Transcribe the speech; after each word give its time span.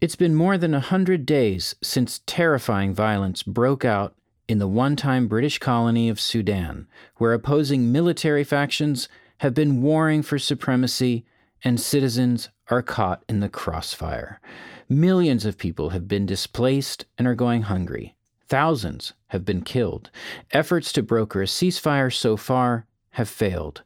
It's 0.00 0.14
been 0.14 0.36
more 0.36 0.56
than 0.56 0.74
a 0.74 0.80
hundred 0.80 1.26
days 1.26 1.74
since 1.82 2.20
terrifying 2.24 2.94
violence 2.94 3.42
broke 3.42 3.84
out 3.84 4.14
in 4.46 4.58
the 4.58 4.68
one 4.68 4.94
time 4.94 5.26
British 5.26 5.58
colony 5.58 6.08
of 6.08 6.20
Sudan, 6.20 6.86
where 7.16 7.32
opposing 7.32 7.90
military 7.90 8.44
factions 8.44 9.08
have 9.38 9.54
been 9.54 9.82
warring 9.82 10.22
for 10.22 10.38
supremacy 10.38 11.24
and 11.64 11.80
citizens 11.80 12.48
are 12.68 12.80
caught 12.80 13.24
in 13.28 13.40
the 13.40 13.48
crossfire. 13.48 14.40
Millions 14.88 15.44
of 15.44 15.58
people 15.58 15.90
have 15.90 16.06
been 16.06 16.26
displaced 16.26 17.04
and 17.18 17.26
are 17.26 17.34
going 17.34 17.62
hungry. 17.62 18.14
Thousands 18.46 19.14
have 19.28 19.44
been 19.44 19.62
killed. 19.62 20.12
Efforts 20.52 20.92
to 20.92 21.02
broker 21.02 21.42
a 21.42 21.46
ceasefire 21.46 22.12
so 22.14 22.36
far 22.36 22.86
have 23.10 23.28
failed. 23.28 23.82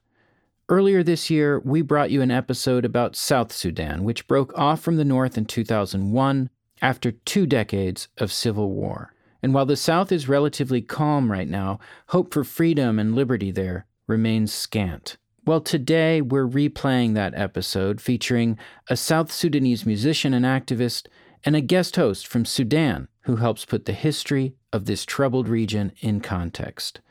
Earlier 0.72 1.02
this 1.02 1.28
year, 1.28 1.60
we 1.60 1.82
brought 1.82 2.10
you 2.10 2.22
an 2.22 2.30
episode 2.30 2.86
about 2.86 3.14
South 3.14 3.52
Sudan, 3.52 4.04
which 4.04 4.26
broke 4.26 4.58
off 4.58 4.80
from 4.80 4.96
the 4.96 5.04
North 5.04 5.36
in 5.36 5.44
2001 5.44 6.48
after 6.80 7.12
two 7.12 7.44
decades 7.44 8.08
of 8.16 8.32
civil 8.32 8.70
war. 8.70 9.12
And 9.42 9.52
while 9.52 9.66
the 9.66 9.76
South 9.76 10.10
is 10.10 10.30
relatively 10.30 10.80
calm 10.80 11.30
right 11.30 11.46
now, 11.46 11.78
hope 12.06 12.32
for 12.32 12.42
freedom 12.42 12.98
and 12.98 13.14
liberty 13.14 13.50
there 13.50 13.84
remains 14.06 14.50
scant. 14.50 15.18
Well, 15.44 15.60
today 15.60 16.22
we're 16.22 16.48
replaying 16.48 17.12
that 17.16 17.34
episode 17.34 18.00
featuring 18.00 18.56
a 18.88 18.96
South 18.96 19.30
Sudanese 19.30 19.84
musician 19.84 20.32
and 20.32 20.46
activist 20.46 21.06
and 21.44 21.54
a 21.54 21.60
guest 21.60 21.96
host 21.96 22.26
from 22.26 22.46
Sudan 22.46 23.08
who 23.24 23.36
helps 23.36 23.66
put 23.66 23.84
the 23.84 23.92
history 23.92 24.54
of 24.72 24.86
this 24.86 25.04
troubled 25.04 25.50
region 25.50 25.92
in 26.00 26.22
context. 26.22 27.02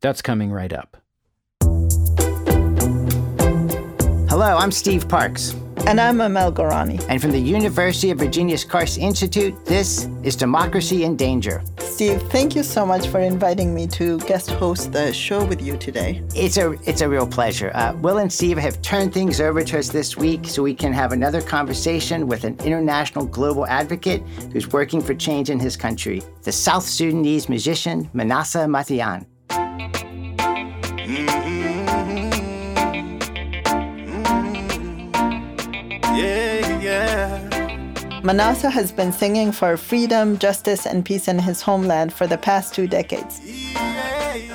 That's 0.00 0.22
coming 0.22 0.52
right 0.52 0.72
up. 0.72 1.02
Hello, 4.40 4.56
I'm 4.56 4.70
Steve 4.70 5.08
Parks. 5.08 5.56
And 5.88 6.00
I'm 6.00 6.20
Amel 6.20 6.52
Gorani. 6.52 7.04
And 7.08 7.20
from 7.20 7.32
the 7.32 7.40
University 7.40 8.12
of 8.12 8.18
Virginia's 8.18 8.64
Karsh 8.64 8.96
Institute, 8.96 9.52
this 9.64 10.08
is 10.22 10.36
Democracy 10.36 11.02
in 11.02 11.16
Danger. 11.16 11.60
Steve, 11.80 12.22
thank 12.30 12.54
you 12.54 12.62
so 12.62 12.86
much 12.86 13.08
for 13.08 13.18
inviting 13.18 13.74
me 13.74 13.88
to 13.88 14.20
guest 14.20 14.50
host 14.50 14.92
the 14.92 15.12
show 15.12 15.44
with 15.44 15.60
you 15.60 15.76
today. 15.76 16.22
It's 16.36 16.56
a 16.56 16.70
it's 16.88 17.00
a 17.00 17.08
real 17.08 17.26
pleasure. 17.26 17.72
Uh, 17.74 17.94
Will 17.94 18.18
and 18.18 18.32
Steve 18.32 18.58
have 18.58 18.80
turned 18.80 19.12
things 19.12 19.40
over 19.40 19.64
to 19.64 19.78
us 19.80 19.88
this 19.88 20.16
week 20.16 20.46
so 20.46 20.62
we 20.62 20.72
can 20.72 20.92
have 20.92 21.10
another 21.10 21.42
conversation 21.42 22.28
with 22.28 22.44
an 22.44 22.56
international 22.64 23.26
global 23.26 23.66
advocate 23.66 24.22
who's 24.52 24.68
working 24.68 25.00
for 25.00 25.14
change 25.14 25.50
in 25.50 25.58
his 25.58 25.76
country, 25.76 26.22
the 26.44 26.52
South 26.52 26.84
Sudanese 26.84 27.48
musician 27.48 28.08
Manasseh 28.12 28.68
Mathiang. 28.68 29.26
Manasseh 38.22 38.70
has 38.70 38.90
been 38.90 39.12
singing 39.12 39.52
for 39.52 39.76
freedom, 39.76 40.38
justice, 40.38 40.86
and 40.86 41.04
peace 41.04 41.28
in 41.28 41.38
his 41.38 41.62
homeland 41.62 42.12
for 42.12 42.26
the 42.26 42.36
past 42.36 42.74
two 42.74 42.88
decades. 42.88 43.40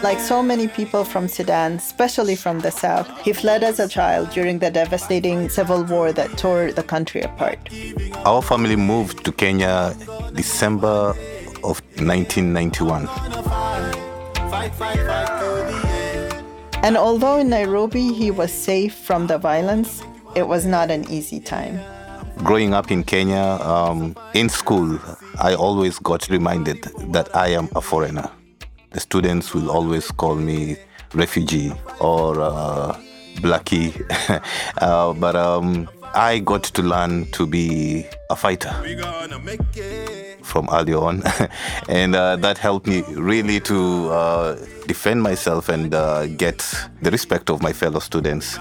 Like 0.03 0.19
so 0.19 0.43
many 0.43 0.67
people 0.67 1.05
from 1.05 1.29
Sudan, 1.29 1.73
especially 1.73 2.35
from 2.35 2.59
the 2.59 2.71
south, 2.71 3.07
he 3.21 3.31
fled 3.31 3.63
as 3.63 3.79
a 3.79 3.87
child 3.87 4.31
during 4.31 4.59
the 4.59 4.69
devastating 4.69 5.47
civil 5.47 5.85
war 5.85 6.11
that 6.11 6.37
tore 6.37 6.73
the 6.73 6.83
country 6.83 7.21
apart. 7.21 7.57
Our 8.25 8.41
family 8.41 8.75
moved 8.75 9.23
to 9.23 9.31
Kenya 9.31 9.95
in 10.27 10.35
December 10.35 11.15
of 11.63 11.81
1991. 12.03 13.07
And 16.83 16.97
although 16.97 17.37
in 17.37 17.49
Nairobi 17.49 18.11
he 18.11 18.29
was 18.29 18.51
safe 18.51 18.93
from 18.93 19.27
the 19.27 19.37
violence, 19.37 20.03
it 20.35 20.49
was 20.49 20.65
not 20.65 20.91
an 20.91 21.09
easy 21.09 21.39
time 21.39 21.79
growing 22.37 22.73
up 22.73 22.91
in 22.91 23.03
Kenya, 23.03 23.57
um, 23.61 24.15
in 24.33 24.49
school, 24.49 24.99
I 25.39 25.55
always 25.55 25.99
got 25.99 26.29
reminded 26.29 26.83
that 27.13 27.35
I 27.35 27.49
am 27.49 27.69
a 27.75 27.81
foreigner. 27.81 28.29
The 28.91 28.99
students 28.99 29.53
will 29.53 29.69
always 29.71 30.11
call 30.11 30.35
me 30.35 30.77
refugee 31.13 31.73
or 31.99 32.39
uh, 32.41 32.95
blackie. 33.35 33.93
uh, 34.81 35.13
but 35.13 35.35
um, 35.35 35.89
I 36.13 36.39
got 36.39 36.63
to 36.63 36.81
learn 36.81 37.25
to 37.31 37.47
be 37.47 38.05
a 38.29 38.35
fighter 38.35 38.71
from 40.43 40.69
early 40.71 40.93
on. 40.93 41.23
and 41.89 42.15
uh, 42.15 42.35
that 42.37 42.57
helped 42.57 42.85
me 42.87 43.03
really 43.15 43.59
to 43.61 44.09
uh, 44.11 44.55
defend 44.87 45.23
myself 45.23 45.69
and 45.69 45.93
uh, 45.93 46.27
get 46.27 46.59
the 47.01 47.09
respect 47.09 47.49
of 47.49 47.61
my 47.61 47.73
fellow 47.73 47.99
students. 47.99 48.57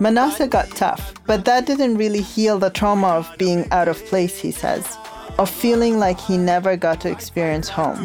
Manasseh 0.00 0.46
got 0.46 0.70
tough, 0.70 1.12
but 1.26 1.44
that 1.44 1.66
didn't 1.66 1.96
really 1.96 2.22
heal 2.22 2.58
the 2.58 2.70
trauma 2.70 3.08
of 3.08 3.28
being 3.36 3.66
out 3.72 3.88
of 3.88 4.04
place, 4.06 4.38
he 4.38 4.52
says, 4.52 4.96
of 5.38 5.50
feeling 5.50 5.98
like 5.98 6.20
he 6.20 6.36
never 6.36 6.76
got 6.76 7.00
to 7.00 7.10
experience 7.10 7.68
home. 7.68 7.98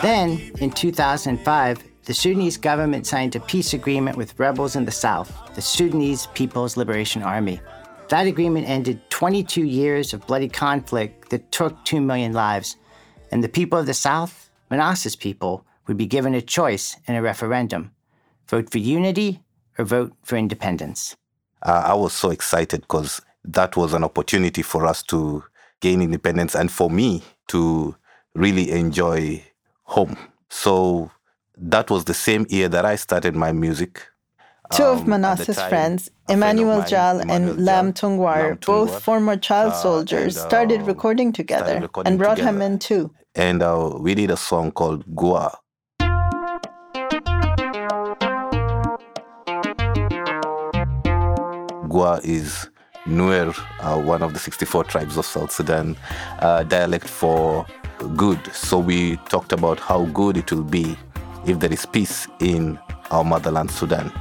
Then, 0.00 0.40
in 0.58 0.70
2005, 0.70 1.84
the 2.04 2.14
Sudanese 2.14 2.56
government 2.56 3.06
signed 3.06 3.36
a 3.36 3.40
peace 3.40 3.74
agreement 3.74 4.16
with 4.16 4.38
rebels 4.38 4.74
in 4.74 4.86
the 4.86 4.90
south, 4.90 5.30
the 5.54 5.60
Sudanese 5.60 6.28
People's 6.28 6.78
Liberation 6.78 7.22
Army. 7.22 7.60
That 8.08 8.26
agreement 8.26 8.70
ended 8.70 9.00
22 9.10 9.64
years 9.64 10.14
of 10.14 10.26
bloody 10.26 10.48
conflict 10.48 11.28
that 11.28 11.52
took 11.52 11.84
2 11.84 12.00
million 12.00 12.32
lives, 12.32 12.76
and 13.30 13.44
the 13.44 13.50
people 13.50 13.78
of 13.78 13.84
the 13.84 13.92
south, 13.92 14.50
Manasseh's 14.70 15.16
people, 15.16 15.66
would 15.86 15.98
be 15.98 16.06
given 16.06 16.34
a 16.34 16.40
choice 16.40 16.96
in 17.06 17.14
a 17.14 17.22
referendum 17.22 17.90
vote 18.48 18.70
for 18.70 18.78
unity 18.78 19.40
or 19.78 19.84
vote 19.84 20.12
for 20.24 20.36
independence? 20.36 21.16
Uh, 21.62 21.82
I 21.86 21.94
was 21.94 22.12
so 22.12 22.30
excited 22.30 22.82
because 22.82 23.20
that 23.44 23.76
was 23.76 23.92
an 23.92 24.04
opportunity 24.04 24.62
for 24.62 24.86
us 24.86 25.02
to 25.04 25.42
gain 25.80 26.02
independence 26.02 26.54
and 26.54 26.70
for 26.70 26.90
me 26.90 27.22
to 27.48 27.94
really 28.34 28.70
enjoy 28.70 29.42
home. 29.84 30.16
So 30.50 31.10
that 31.56 31.90
was 31.90 32.04
the 32.04 32.14
same 32.14 32.46
year 32.48 32.68
that 32.68 32.84
I 32.84 32.96
started 32.96 33.34
my 33.34 33.52
music. 33.52 34.02
Two 34.72 34.84
um, 34.84 34.98
of 34.98 35.06
Manasseh's 35.06 35.56
time, 35.56 35.68
friends, 35.70 36.10
Emmanuel 36.28 36.84
Jal 36.84 37.20
and 37.30 37.64
Lam 37.64 37.92
Tungwar, 37.92 38.62
both 38.64 39.02
former 39.02 39.36
child 39.36 39.72
uh, 39.72 39.76
soldiers, 39.76 40.36
and, 40.36 40.44
uh, 40.44 40.48
started 40.48 40.82
recording 40.82 41.32
together 41.32 41.64
started 41.64 41.82
recording 41.82 42.10
and 42.10 42.18
brought 42.18 42.36
together. 42.36 42.56
him 42.56 42.62
in 42.62 42.78
too. 42.78 43.10
And 43.34 43.62
uh, 43.62 43.96
we 43.98 44.14
did 44.14 44.30
a 44.30 44.36
song 44.36 44.72
called 44.72 45.04
Gua. 45.14 45.58
Gua 51.88 52.20
is 52.22 52.68
Nuer, 53.06 53.54
uh, 53.80 54.00
one 54.00 54.22
of 54.22 54.34
the 54.34 54.38
64 54.38 54.84
tribes 54.84 55.16
of 55.16 55.24
South 55.24 55.50
Sudan, 55.50 55.96
uh, 56.40 56.62
dialect 56.64 57.08
for 57.08 57.66
good. 58.16 58.38
So 58.54 58.78
we 58.78 59.16
talked 59.28 59.52
about 59.52 59.80
how 59.80 60.04
good 60.06 60.36
it 60.36 60.52
will 60.52 60.64
be 60.64 60.96
if 61.46 61.58
there 61.58 61.72
is 61.72 61.86
peace 61.86 62.28
in 62.40 62.78
our 63.10 63.24
motherland, 63.24 63.70
Sudan. 63.70 64.12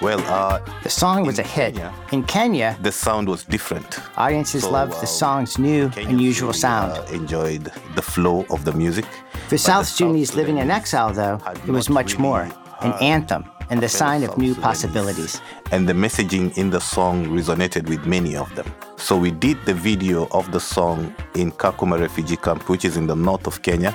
Well, 0.00 0.20
uh, 0.26 0.60
song 0.98 1.24
was 1.24 1.38
a 1.38 1.42
hit. 1.42 1.74
Kenya, 1.74 1.94
in 2.10 2.24
Kenya, 2.24 2.76
the 2.82 2.90
sound 2.90 3.28
was 3.28 3.44
different. 3.44 4.00
Audiences 4.16 4.64
so, 4.64 4.70
loved 4.70 4.94
the 4.94 5.10
uh, 5.12 5.20
song's 5.22 5.58
new, 5.58 5.88
Kenyans 5.90 6.08
unusual 6.08 6.48
really, 6.48 6.58
sound. 6.58 6.92
Uh, 6.92 7.02
enjoyed 7.12 7.64
the 7.94 8.02
flow 8.02 8.44
of 8.50 8.64
the 8.64 8.72
music. 8.72 9.06
For 9.48 9.58
South 9.58 9.86
Sudanese 9.86 10.34
living 10.34 10.58
in 10.58 10.70
exile, 10.70 11.12
though, 11.12 11.40
it 11.66 11.70
was 11.70 11.88
much 11.88 12.18
more 12.18 12.48
an 12.80 12.92
anthem 13.00 13.44
and 13.70 13.80
the 13.80 13.88
sign 13.88 14.24
of 14.24 14.36
new 14.38 14.54
possibilities. 14.54 15.40
And 15.70 15.88
the 15.88 15.92
messaging 15.92 16.56
in 16.56 16.70
the 16.70 16.80
song 16.80 17.26
resonated 17.26 17.88
with 17.88 18.06
many 18.06 18.34
of 18.36 18.52
them. 18.56 18.66
So 18.96 19.16
we 19.16 19.30
did 19.30 19.58
the 19.66 19.74
video 19.74 20.26
of 20.32 20.50
the 20.50 20.60
song 20.60 21.14
in 21.34 21.52
Kakuma 21.52 22.00
refugee 22.00 22.36
camp, 22.36 22.68
which 22.68 22.84
is 22.84 22.96
in 22.96 23.06
the 23.06 23.16
north 23.16 23.46
of 23.46 23.62
Kenya. 23.62 23.94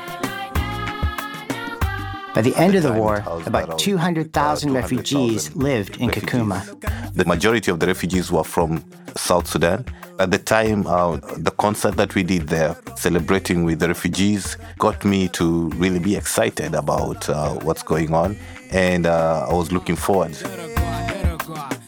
By 2.34 2.42
the 2.42 2.54
end 2.56 2.74
of 2.76 2.84
the 2.84 2.94
war, 2.94 3.24
about 3.46 3.78
200,000 3.78 4.74
refugees 4.74 5.56
lived 5.56 5.98
in 5.98 6.10
Kakuma. 6.10 6.64
The 7.14 7.26
majority 7.26 7.70
of 7.70 7.80
the 7.80 7.88
refugees 7.88 8.32
were 8.32 8.44
from 8.44 8.84
South 9.16 9.48
Sudan. 9.48 9.86
At 10.20 10.32
the 10.32 10.40
time, 10.40 10.88
uh, 10.88 11.18
the 11.38 11.52
concert 11.52 11.96
that 11.98 12.16
we 12.16 12.24
did 12.24 12.48
there, 12.48 12.76
celebrating 12.96 13.64
with 13.64 13.80
the 13.80 13.88
refugees, 13.88 14.58
got 14.80 15.06
me 15.06 15.28
to 15.30 15.70
really 15.72 16.00
be 16.00 16.16
excited 16.16 16.74
about 16.74 17.30
uh, 17.30 17.54
what's 17.62 17.84
going 17.84 18.14
on. 18.14 18.36
And 18.72 19.06
uh, 19.06 19.48
I 19.50 19.54
was 19.54 19.72
looking 19.72 19.96
forward 19.96 20.34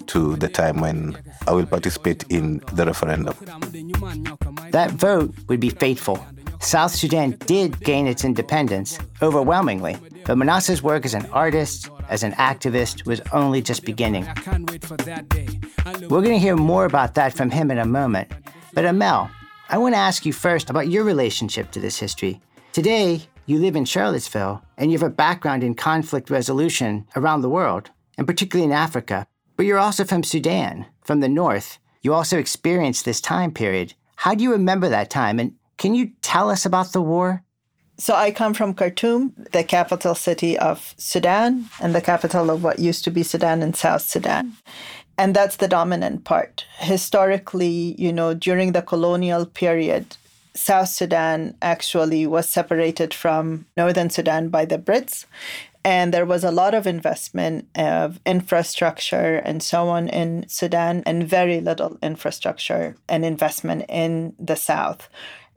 to 0.07 0.35
the 0.35 0.47
time 0.47 0.79
when 0.79 1.17
I 1.47 1.51
will 1.53 1.65
participate 1.65 2.23
in 2.29 2.61
the 2.73 2.85
referendum. 2.85 3.35
That 4.71 4.91
vote 4.91 5.33
would 5.47 5.59
be 5.59 5.69
fateful. 5.69 6.23
South 6.65 6.95
Sudan 6.95 7.37
did 7.45 7.79
gain 7.81 8.07
its 8.07 8.25
independence 8.25 8.97
overwhelmingly, 9.21 9.97
but 10.25 10.35
Manasseh's 10.35 10.81
work 10.81 11.05
as 11.05 11.13
an 11.13 11.27
artist, 11.27 11.91
as 12.09 12.23
an 12.23 12.31
activist, 12.33 13.05
was 13.05 13.21
only 13.31 13.61
just 13.61 13.85
beginning. 13.85 14.25
We're 16.09 16.23
going 16.23 16.31
to 16.31 16.39
hear 16.39 16.55
more 16.55 16.85
about 16.85 17.13
that 17.13 17.33
from 17.33 17.51
him 17.51 17.69
in 17.69 17.77
a 17.77 17.85
moment. 17.85 18.31
But 18.73 18.85
Amel, 18.85 19.29
I 19.69 19.77
want 19.77 19.93
to 19.93 19.99
ask 19.99 20.25
you 20.25 20.33
first 20.33 20.71
about 20.71 20.87
your 20.87 21.03
relationship 21.03 21.69
to 21.69 21.79
this 21.79 21.99
history. 21.99 22.41
Today, 22.73 23.21
you 23.45 23.59
live 23.59 23.75
in 23.75 23.85
Charlottesville 23.85 24.63
and 24.75 24.91
you 24.91 24.97
have 24.97 25.07
a 25.07 25.13
background 25.13 25.63
in 25.63 25.75
conflict 25.75 26.31
resolution 26.31 27.05
around 27.15 27.41
the 27.41 27.49
world, 27.49 27.91
and 28.17 28.25
particularly 28.25 28.65
in 28.65 28.75
Africa. 28.75 29.27
But 29.55 29.67
you're 29.67 29.77
also 29.77 30.03
from 30.03 30.23
Sudan, 30.23 30.87
from 31.03 31.19
the 31.19 31.29
north. 31.29 31.77
You 32.01 32.15
also 32.15 32.39
experienced 32.39 33.05
this 33.05 33.21
time 33.21 33.51
period. 33.51 33.93
How 34.15 34.33
do 34.33 34.43
you 34.43 34.51
remember 34.51 34.89
that 34.89 35.11
time? 35.11 35.39
And 35.39 35.53
can 35.77 35.95
you 35.95 36.11
tell 36.21 36.49
us 36.49 36.65
about 36.65 36.91
the 36.91 37.01
war? 37.01 37.43
So 37.97 38.13
I 38.13 38.31
come 38.31 38.53
from 38.53 38.73
Khartoum, 38.73 39.33
the 39.53 39.63
capital 39.63 40.15
city 40.15 40.57
of 40.57 40.93
Sudan 40.97 41.65
and 41.81 41.95
the 41.95 42.01
capital 42.01 42.49
of 42.49 42.61
what 42.61 42.79
used 42.79 43.05
to 43.05 43.11
be 43.11 43.23
Sudan 43.23 43.61
and 43.61 43.75
South 43.75 44.01
Sudan. 44.01 44.53
And 45.17 45.33
that's 45.33 45.55
the 45.55 45.69
dominant 45.69 46.25
part. 46.25 46.65
Historically, 46.79 47.95
you 47.97 48.11
know, 48.11 48.33
during 48.33 48.73
the 48.73 48.81
colonial 48.81 49.45
period, 49.45 50.17
South 50.53 50.89
Sudan 50.89 51.55
actually 51.61 52.27
was 52.27 52.49
separated 52.49 53.13
from 53.13 53.65
Northern 53.77 54.09
Sudan 54.09 54.49
by 54.49 54.65
the 54.65 54.77
Brits. 54.77 55.25
And 55.85 56.13
there 56.13 56.25
was 56.25 56.43
a 56.43 56.51
lot 56.51 56.73
of 56.73 56.87
investment 56.87 57.67
of 57.75 58.19
infrastructure 58.25 59.35
and 59.37 59.61
so 59.61 59.87
on 59.87 60.09
in 60.09 60.49
Sudan, 60.49 61.03
and 61.05 61.29
very 61.29 61.61
little 61.61 61.97
infrastructure 62.01 62.97
and 63.07 63.23
investment 63.23 63.85
in 63.87 64.35
the 64.39 64.55
South. 64.55 65.07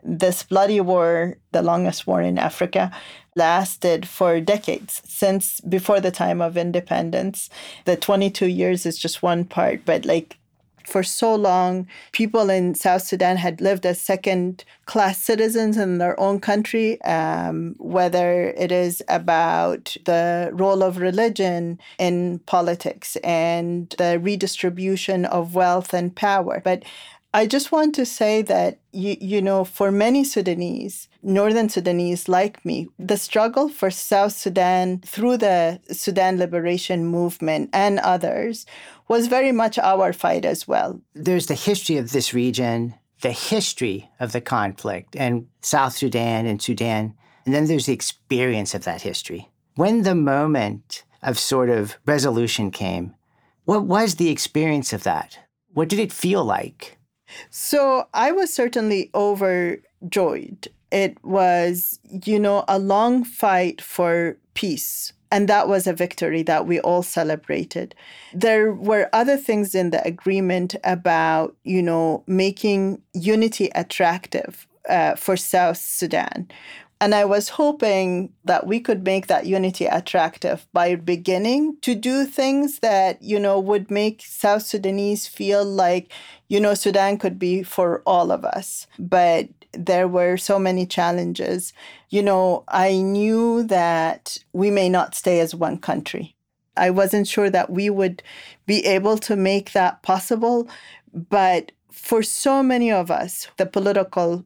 This 0.03 0.43
bloody 0.43 0.81
war, 0.81 1.37
the 1.53 1.63
longest 1.63 2.07
war 2.07 2.23
in 2.23 2.39
Africa, 2.39 2.93
lasted 3.35 4.07
for 4.07 4.41
decades 4.41 5.03
since 5.05 5.61
before 5.61 6.01
the 6.01 6.11
time 6.11 6.41
of 6.41 6.57
independence. 6.57 7.51
The 7.85 7.97
22 7.97 8.47
years 8.47 8.87
is 8.87 8.99
just 8.99 9.23
one 9.23 9.45
part, 9.45 9.85
but 9.85 10.05
like 10.05 10.39
for 10.89 11.03
so 11.03 11.35
long, 11.35 11.87
people 12.13 12.49
in 12.51 12.75
South 12.75 13.03
Sudan 13.03 13.37
had 13.37 13.61
lived 13.61 13.85
as 13.85 14.01
second 14.01 14.65
class 14.87 15.23
citizens 15.23 15.77
in 15.77 15.99
their 15.99 16.19
own 16.19 16.41
country, 16.41 17.01
um, 17.03 17.77
whether 17.79 18.51
it 18.57 18.73
is 18.73 19.03
about 19.09 19.97
the 20.07 20.51
role 20.53 20.83
of 20.83 20.97
religion 20.97 21.79
in 21.99 22.41
politics 22.47 23.17
and 23.17 23.95
the 23.99 24.19
redistribution 24.19 25.27
of 25.27 25.55
wealth 25.55 25.93
and 25.93 26.17
power. 26.17 26.61
But 26.65 26.85
I 27.35 27.47
just 27.47 27.71
want 27.71 27.95
to 27.97 28.07
say 28.07 28.41
that, 28.43 28.79
you, 28.91 29.17
you 29.21 29.43
know, 29.43 29.63
for 29.63 29.93
many 29.93 30.25
Sudanese, 30.25 31.09
Northern 31.23 31.69
Sudanese 31.69 32.27
like 32.27 32.65
me, 32.65 32.89
the 32.99 33.19
struggle 33.19 33.69
for 33.69 33.91
South 33.91 34.33
Sudan 34.33 35.01
through 35.05 35.37
the 35.37 35.79
Sudan 35.93 36.39
Liberation 36.39 37.05
Movement 37.05 37.69
and 37.75 37.99
others 37.99 38.65
was 39.09 39.27
very 39.27 39.53
much 39.53 39.79
our 39.79 40.15
fight 40.15 40.47
as 40.47 40.67
well. 40.67 41.03
There's 41.15 41.47
the 41.47 41.55
history 41.55 41.99
of 41.99 42.13
this 42.13 42.33
region, 42.33 42.95
the 43.21 43.33
history 43.33 44.11
of 44.19 44.33
the 44.33 44.41
conflict, 44.41 45.15
and 45.15 45.49
South 45.61 45.95
Sudan 45.95 46.47
and 46.47 46.63
Sudan. 46.63 47.15
And 47.45 47.55
then 47.55 47.67
there's 47.67 47.87
the 47.87 47.93
experience 47.93 48.75
of 48.75 48.85
that 48.85 49.03
history. 49.03 49.51
When 49.75 50.03
the 50.03 50.15
moment 50.15 51.05
of 51.23 51.39
sort 51.39 51.69
of 51.69 51.99
resolution 52.07 52.71
came, 52.71 53.15
what 53.65 53.85
was 53.85 54.15
the 54.15 54.31
experience 54.31 54.95
of 54.95 55.03
that? 55.03 55.39
What 55.75 55.91
did 55.91 55.99
it 55.99 56.13
feel 56.13 56.43
like? 56.43 56.98
So 57.51 58.09
I 58.15 58.33
was 58.33 58.53
certainly 58.53 59.11
overjoyed. 59.15 60.69
It 60.91 61.23
was, 61.25 62.01
you 62.25 62.39
know, 62.39 62.65
a 62.69 62.79
long 62.79 63.25
fight 63.25 63.81
for 63.81 64.37
peace. 64.55 65.13
And 65.31 65.47
that 65.49 65.69
was 65.69 65.87
a 65.87 65.93
victory 65.93 66.43
that 66.45 66.67
we 66.67 66.81
all 66.81 67.03
celebrated. 67.03 67.95
There 68.33 68.73
were 68.73 69.11
other 69.13 69.37
things 69.37 69.75
in 69.75 69.91
the 69.91 70.03
agreement 70.07 70.75
about, 70.85 71.55
you 71.65 71.83
know, 71.83 72.25
making 72.27 73.03
unity 73.13 73.71
attractive 73.75 74.67
uh, 74.89 75.17
for 75.17 75.37
South 75.37 75.77
Sudan. 75.77 76.49
And 77.01 77.15
I 77.15 77.25
was 77.25 77.51
hoping 77.51 78.33
that 78.45 78.67
we 78.67 78.81
could 78.81 79.05
make 79.05 79.29
that 79.29 79.47
unity 79.47 79.87
attractive 79.87 80.67
by 80.73 80.97
beginning 80.97 81.77
to 81.83 81.95
do 81.95 82.25
things 82.25 82.81
that, 82.81 83.23
you 83.23 83.39
know, 83.39 83.61
would 83.61 83.91
make 83.91 84.23
South 84.23 84.63
Sudanese 84.63 85.29
feel 85.29 85.65
like, 85.65 86.13
you 86.49 86.59
know, 86.59 86.75
Sudan 86.75 87.17
could 87.17 87.39
be 87.39 87.63
for 87.63 88.03
all 88.05 88.33
of 88.33 88.45
us. 88.45 88.89
But 88.99 89.49
there 89.73 90.09
were 90.09 90.37
so 90.37 90.59
many 90.59 90.87
challenges. 90.87 91.73
You 92.11 92.23
know, 92.23 92.65
I 92.67 92.97
knew 92.97 93.63
that 93.65 94.39
we 94.53 94.71
may 94.71 94.89
not 94.89 95.15
stay 95.15 95.39
as 95.39 95.55
one 95.55 95.79
country. 95.79 96.35
I 96.77 96.91
wasn't 96.91 97.29
sure 97.29 97.51
that 97.51 97.71
we 97.71 97.91
would 97.91 98.23
be 98.67 98.85
able 98.87 99.19
to 99.19 99.37
make 99.37 99.73
that 99.73 100.03
possible. 100.03 100.69
But 101.13 101.73
for 101.93 102.23
so 102.23 102.63
many 102.63 102.91
of 102.91 103.11
us, 103.11 103.49
the 103.57 103.67
political 103.67 104.45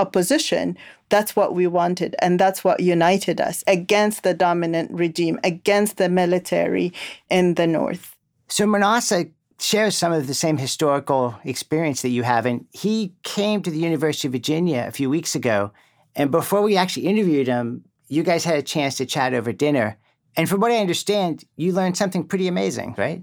opposition, 0.00 0.76
that's 1.10 1.36
what 1.36 1.54
we 1.54 1.66
wanted. 1.66 2.16
And 2.20 2.40
that's 2.40 2.64
what 2.64 2.80
united 2.80 3.40
us 3.40 3.62
against 3.66 4.22
the 4.22 4.34
dominant 4.34 4.90
regime, 4.90 5.38
against 5.44 5.96
the 5.96 6.08
military 6.08 6.92
in 7.28 7.54
the 7.54 7.66
North. 7.66 8.16
So 8.48 8.66
Manasseh 8.66 9.26
shares 9.60 9.96
some 9.96 10.12
of 10.12 10.26
the 10.26 10.34
same 10.34 10.56
historical 10.56 11.38
experience 11.44 12.02
that 12.02 12.08
you 12.08 12.22
have. 12.22 12.46
And 12.46 12.66
he 12.72 13.14
came 13.22 13.62
to 13.62 13.70
the 13.70 13.78
University 13.78 14.28
of 14.28 14.32
Virginia 14.32 14.84
a 14.88 14.92
few 14.92 15.10
weeks 15.10 15.34
ago. 15.34 15.70
And 16.16 16.30
before 16.30 16.62
we 16.62 16.76
actually 16.76 17.06
interviewed 17.06 17.46
him, 17.46 17.84
you 18.08 18.22
guys 18.22 18.44
had 18.44 18.56
a 18.56 18.62
chance 18.62 18.96
to 18.96 19.06
chat 19.06 19.34
over 19.34 19.52
dinner. 19.52 19.98
And 20.36 20.48
from 20.48 20.60
what 20.60 20.72
I 20.72 20.78
understand, 20.78 21.44
you 21.56 21.72
learned 21.72 21.96
something 21.96 22.24
pretty 22.24 22.48
amazing, 22.48 22.94
right? 22.96 23.22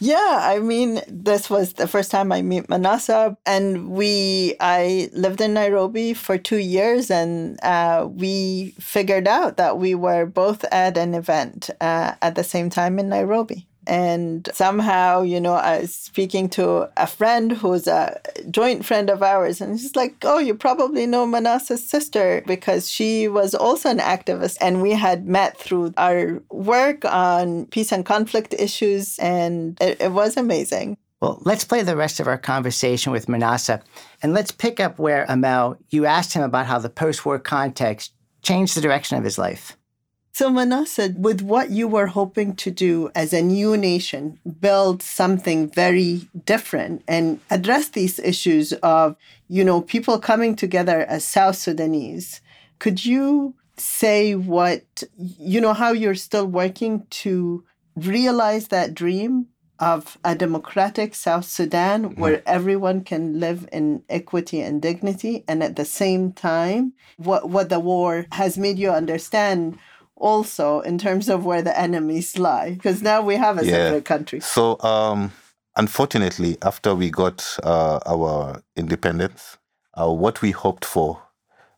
Yeah, 0.00 0.40
I 0.42 0.60
mean, 0.60 1.00
this 1.08 1.50
was 1.50 1.74
the 1.74 1.86
first 1.86 2.10
time 2.10 2.32
I 2.32 2.42
meet 2.42 2.68
Manasseh, 2.68 3.36
and 3.44 3.90
we 3.90 4.54
I 4.60 5.10
lived 5.12 5.40
in 5.40 5.54
Nairobi 5.54 6.14
for 6.14 6.38
two 6.38 6.56
years, 6.58 7.10
and 7.10 7.62
uh, 7.62 8.08
we 8.10 8.74
figured 8.80 9.28
out 9.28 9.56
that 9.56 9.78
we 9.78 9.94
were 9.94 10.24
both 10.26 10.64
at 10.72 10.96
an 10.96 11.14
event 11.14 11.70
uh, 11.80 12.14
at 12.22 12.34
the 12.34 12.44
same 12.44 12.70
time 12.70 12.98
in 12.98 13.08
Nairobi. 13.08 13.66
And 13.88 14.48
somehow, 14.52 15.22
you 15.22 15.40
know, 15.40 15.54
I 15.54 15.80
was 15.80 15.94
speaking 15.94 16.50
to 16.50 16.90
a 16.98 17.06
friend 17.06 17.52
who's 17.52 17.86
a 17.86 18.20
joint 18.50 18.84
friend 18.84 19.08
of 19.08 19.22
ours, 19.22 19.62
and 19.62 19.80
she's 19.80 19.96
like, 19.96 20.14
Oh, 20.22 20.38
you 20.38 20.54
probably 20.54 21.06
know 21.06 21.26
Manasseh's 21.26 21.88
sister 21.88 22.42
because 22.46 22.90
she 22.90 23.28
was 23.28 23.54
also 23.54 23.88
an 23.88 23.98
activist. 23.98 24.58
And 24.60 24.82
we 24.82 24.92
had 24.92 25.26
met 25.26 25.56
through 25.56 25.94
our 25.96 26.42
work 26.50 27.06
on 27.06 27.64
peace 27.66 27.90
and 27.90 28.04
conflict 28.04 28.54
issues, 28.58 29.18
and 29.18 29.78
it, 29.80 30.02
it 30.02 30.12
was 30.12 30.36
amazing. 30.36 30.98
Well, 31.20 31.40
let's 31.46 31.64
play 31.64 31.82
the 31.82 31.96
rest 31.96 32.20
of 32.20 32.28
our 32.28 32.38
conversation 32.38 33.10
with 33.10 33.28
Manasseh. 33.28 33.82
And 34.22 34.34
let's 34.34 34.52
pick 34.52 34.80
up 34.80 34.98
where, 34.98 35.24
Amel, 35.28 35.78
you 35.88 36.04
asked 36.04 36.34
him 36.34 36.42
about 36.42 36.66
how 36.66 36.78
the 36.78 36.90
post 36.90 37.24
war 37.24 37.38
context 37.38 38.12
changed 38.42 38.76
the 38.76 38.82
direction 38.82 39.16
of 39.16 39.24
his 39.24 39.38
life. 39.38 39.77
So, 40.38 40.50
Manasseh, 40.50 41.14
with 41.16 41.42
what 41.42 41.72
you 41.72 41.88
were 41.88 42.06
hoping 42.06 42.54
to 42.62 42.70
do 42.70 43.10
as 43.16 43.32
a 43.32 43.42
new 43.42 43.76
nation, 43.76 44.38
build 44.60 45.02
something 45.02 45.68
very 45.68 46.28
different 46.44 47.02
and 47.08 47.40
address 47.50 47.88
these 47.88 48.20
issues 48.20 48.72
of, 48.74 49.16
you 49.48 49.64
know, 49.64 49.80
people 49.80 50.20
coming 50.20 50.54
together 50.54 51.00
as 51.06 51.24
South 51.24 51.56
Sudanese, 51.56 52.40
could 52.78 53.04
you 53.04 53.56
say 53.78 54.36
what, 54.36 55.02
you 55.16 55.60
know, 55.60 55.74
how 55.74 55.90
you're 55.90 56.14
still 56.14 56.46
working 56.46 57.04
to 57.10 57.64
realize 57.96 58.68
that 58.68 58.94
dream 58.94 59.48
of 59.80 60.18
a 60.24 60.36
democratic 60.36 61.16
South 61.16 61.46
Sudan 61.46 62.10
mm-hmm. 62.10 62.20
where 62.20 62.42
everyone 62.46 63.02
can 63.02 63.40
live 63.40 63.68
in 63.72 64.04
equity 64.08 64.60
and 64.60 64.80
dignity, 64.80 65.42
and 65.48 65.64
at 65.64 65.74
the 65.74 65.84
same 65.84 66.32
time, 66.32 66.92
what, 67.16 67.50
what 67.50 67.70
the 67.70 67.80
war 67.80 68.26
has 68.30 68.56
made 68.56 68.78
you 68.78 68.90
understand 68.90 69.76
also 70.20 70.80
in 70.80 70.98
terms 70.98 71.28
of 71.28 71.44
where 71.44 71.62
the 71.62 71.78
enemies 71.78 72.38
lie 72.38 72.72
because 72.72 73.02
now 73.02 73.22
we 73.22 73.36
have 73.36 73.58
a 73.58 73.64
yeah. 73.64 73.72
separate 73.72 74.04
country. 74.04 74.40
So 74.40 74.80
um, 74.80 75.32
unfortunately 75.76 76.58
after 76.62 76.94
we 76.94 77.10
got 77.10 77.56
uh, 77.62 78.00
our 78.06 78.62
independence 78.76 79.58
uh, 79.94 80.10
what 80.10 80.42
we 80.42 80.50
hoped 80.50 80.84
for 80.84 81.22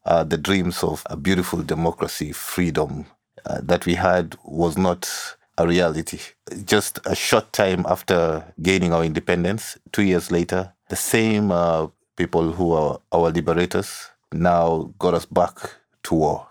uh, 0.05 0.25
the 0.25 0.39
dreams 0.39 0.83
of 0.83 1.03
a 1.07 1.17
beautiful 1.17 1.63
democracy 1.63 2.33
freedom 2.33 3.07
uh, 3.47 3.61
that 3.63 3.87
we 3.87 3.95
had 3.95 4.37
was 4.45 4.77
not 4.77 5.37
a 5.59 5.67
reality. 5.67 6.19
Just 6.65 6.99
a 7.05 7.15
short 7.15 7.53
time 7.53 7.85
after 7.89 8.45
gaining 8.63 8.93
our 8.93 9.05
independence 9.05 9.79
two 9.93 10.03
years 10.03 10.31
later 10.31 10.73
the 10.89 10.97
same 10.97 11.51
uh, 11.51 11.87
people 12.17 12.53
who 12.53 12.73
are 12.73 13.01
our 13.13 13.31
liberators 13.31 14.11
now 14.33 14.93
got 14.99 15.15
us 15.15 15.27
back 15.27 15.55
to 16.03 16.15
war 16.15 16.50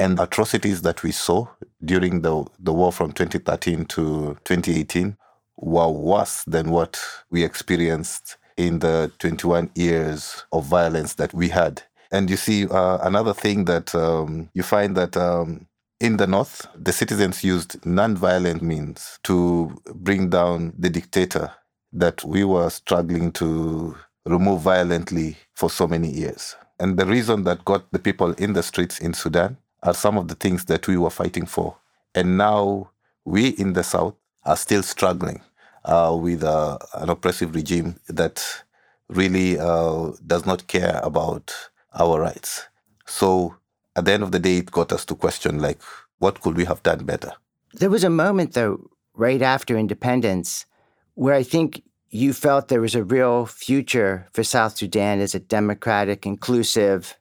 and 0.00 0.16
the 0.16 0.22
atrocities 0.22 0.80
that 0.80 1.02
we 1.02 1.12
saw 1.12 1.46
during 1.84 2.22
the, 2.22 2.46
the 2.58 2.72
war 2.72 2.90
from 2.90 3.12
2013 3.12 3.84
to 3.84 4.34
2018 4.44 5.14
were 5.58 5.88
worse 5.88 6.42
than 6.44 6.70
what 6.70 6.98
we 7.30 7.44
experienced 7.44 8.38
in 8.56 8.78
the 8.78 9.12
21 9.18 9.70
years 9.74 10.46
of 10.52 10.64
violence 10.64 11.14
that 11.14 11.34
we 11.34 11.50
had. 11.50 11.82
And 12.10 12.30
you 12.30 12.38
see, 12.38 12.66
uh, 12.66 12.98
another 13.02 13.34
thing 13.34 13.66
that 13.66 13.94
um, 13.94 14.48
you 14.54 14.62
find 14.62 14.96
that 14.96 15.18
um, 15.18 15.66
in 16.00 16.16
the 16.16 16.26
North, 16.26 16.66
the 16.74 16.92
citizens 16.92 17.44
used 17.44 17.84
non-violent 17.84 18.62
means 18.62 19.18
to 19.24 19.78
bring 19.94 20.30
down 20.30 20.72
the 20.78 20.88
dictator 20.88 21.52
that 21.92 22.24
we 22.24 22.42
were 22.42 22.70
struggling 22.70 23.32
to 23.32 23.94
remove 24.24 24.62
violently 24.62 25.36
for 25.54 25.68
so 25.68 25.86
many 25.86 26.08
years. 26.08 26.56
And 26.78 26.98
the 26.98 27.04
reason 27.04 27.44
that 27.44 27.66
got 27.66 27.92
the 27.92 27.98
people 27.98 28.32
in 28.32 28.54
the 28.54 28.62
streets 28.62 28.98
in 28.98 29.12
Sudan 29.12 29.58
are 29.82 29.94
some 29.94 30.18
of 30.18 30.28
the 30.28 30.34
things 30.34 30.66
that 30.66 30.86
we 30.86 30.96
were 30.96 31.10
fighting 31.10 31.46
for. 31.46 31.76
And 32.14 32.36
now 32.36 32.90
we 33.24 33.48
in 33.48 33.72
the 33.72 33.82
South 33.82 34.14
are 34.44 34.56
still 34.56 34.82
struggling 34.82 35.40
uh, 35.84 36.16
with 36.20 36.42
uh, 36.44 36.78
an 36.94 37.10
oppressive 37.10 37.54
regime 37.54 37.96
that 38.08 38.64
really 39.08 39.58
uh, 39.58 40.10
does 40.26 40.46
not 40.46 40.66
care 40.66 41.00
about 41.02 41.54
our 41.98 42.20
rights. 42.20 42.66
So 43.06 43.56
at 43.96 44.04
the 44.04 44.12
end 44.12 44.22
of 44.22 44.32
the 44.32 44.38
day, 44.38 44.58
it 44.58 44.70
got 44.70 44.92
us 44.92 45.04
to 45.06 45.14
question, 45.14 45.60
like, 45.60 45.80
what 46.18 46.40
could 46.40 46.56
we 46.56 46.64
have 46.64 46.82
done 46.82 47.04
better? 47.04 47.32
There 47.74 47.90
was 47.90 48.04
a 48.04 48.10
moment, 48.10 48.52
though, 48.52 48.90
right 49.14 49.42
after 49.42 49.76
independence, 49.76 50.66
where 51.14 51.34
I 51.34 51.42
think 51.42 51.82
you 52.10 52.32
felt 52.32 52.68
there 52.68 52.80
was 52.80 52.94
a 52.94 53.04
real 53.04 53.46
future 53.46 54.28
for 54.32 54.44
South 54.44 54.76
Sudan 54.76 55.20
as 55.20 55.34
a 55.34 55.40
democratic, 55.40 56.26
inclusive, 56.26 57.16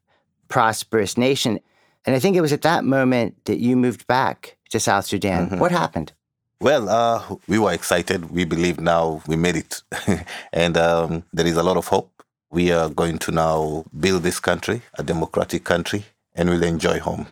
prosperous 0.47 1.17
nation. 1.17 1.59
And 2.05 2.15
I 2.15 2.19
think 2.19 2.35
it 2.35 2.41
was 2.41 2.53
at 2.53 2.61
that 2.61 2.85
moment 2.85 3.45
that 3.45 3.59
you 3.59 3.75
moved 3.75 4.07
back 4.07 4.57
to 4.69 4.79
South 4.79 5.05
Sudan. 5.05 5.47
Mm-hmm. 5.47 5.59
What 5.59 5.71
happened? 5.71 6.13
Well, 6.61 6.89
uh, 6.89 7.37
we 7.47 7.57
were 7.59 7.71
excited. 7.71 8.31
We 8.31 8.43
believe 8.45 8.79
now 8.79 9.21
we 9.27 9.35
made 9.35 9.55
it. 9.55 9.81
and 10.53 10.75
um, 10.77 11.23
there 11.31 11.47
is 11.47 11.55
a 11.55 11.63
lot 11.63 11.77
of 11.77 11.87
hope. 11.87 12.11
We 12.51 12.71
are 12.71 12.89
going 12.89 13.19
to 13.19 13.31
now 13.31 13.85
build 13.97 14.23
this 14.23 14.39
country, 14.39 14.81
a 14.97 15.03
democratic 15.03 15.63
country, 15.63 16.05
and 16.35 16.49
we'll 16.49 16.63
enjoy 16.63 16.99
home. 16.99 17.27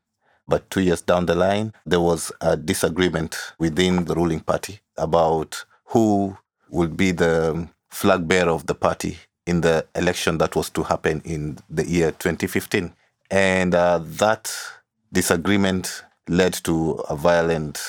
But 0.48 0.70
two 0.70 0.82
years 0.82 1.02
down 1.02 1.26
the 1.26 1.36
line, 1.36 1.74
there 1.86 2.00
was 2.00 2.32
a 2.40 2.56
disagreement 2.56 3.38
within 3.60 4.06
the 4.06 4.16
ruling 4.16 4.40
party 4.40 4.80
about 4.96 5.66
who 5.86 6.38
would 6.70 6.96
be 6.96 7.12
the 7.12 7.68
flag 7.90 8.28
bearer 8.28 8.52
of 8.52 8.68
the 8.68 8.76
party 8.76 9.18
in 9.46 9.62
the 9.62 9.86
election 9.96 10.38
that 10.38 10.56
was 10.56 10.70
to 10.70 10.84
happen 10.84 11.22
in 11.26 11.58
the 11.70 11.86
year 11.86 12.12
2015. 12.12 12.94
And 13.30 13.76
uh, 13.76 14.00
that 14.04 14.54
disagreement 15.12 16.04
led 16.28 16.54
to 16.54 16.94
a 17.10 17.16
violent 17.16 17.80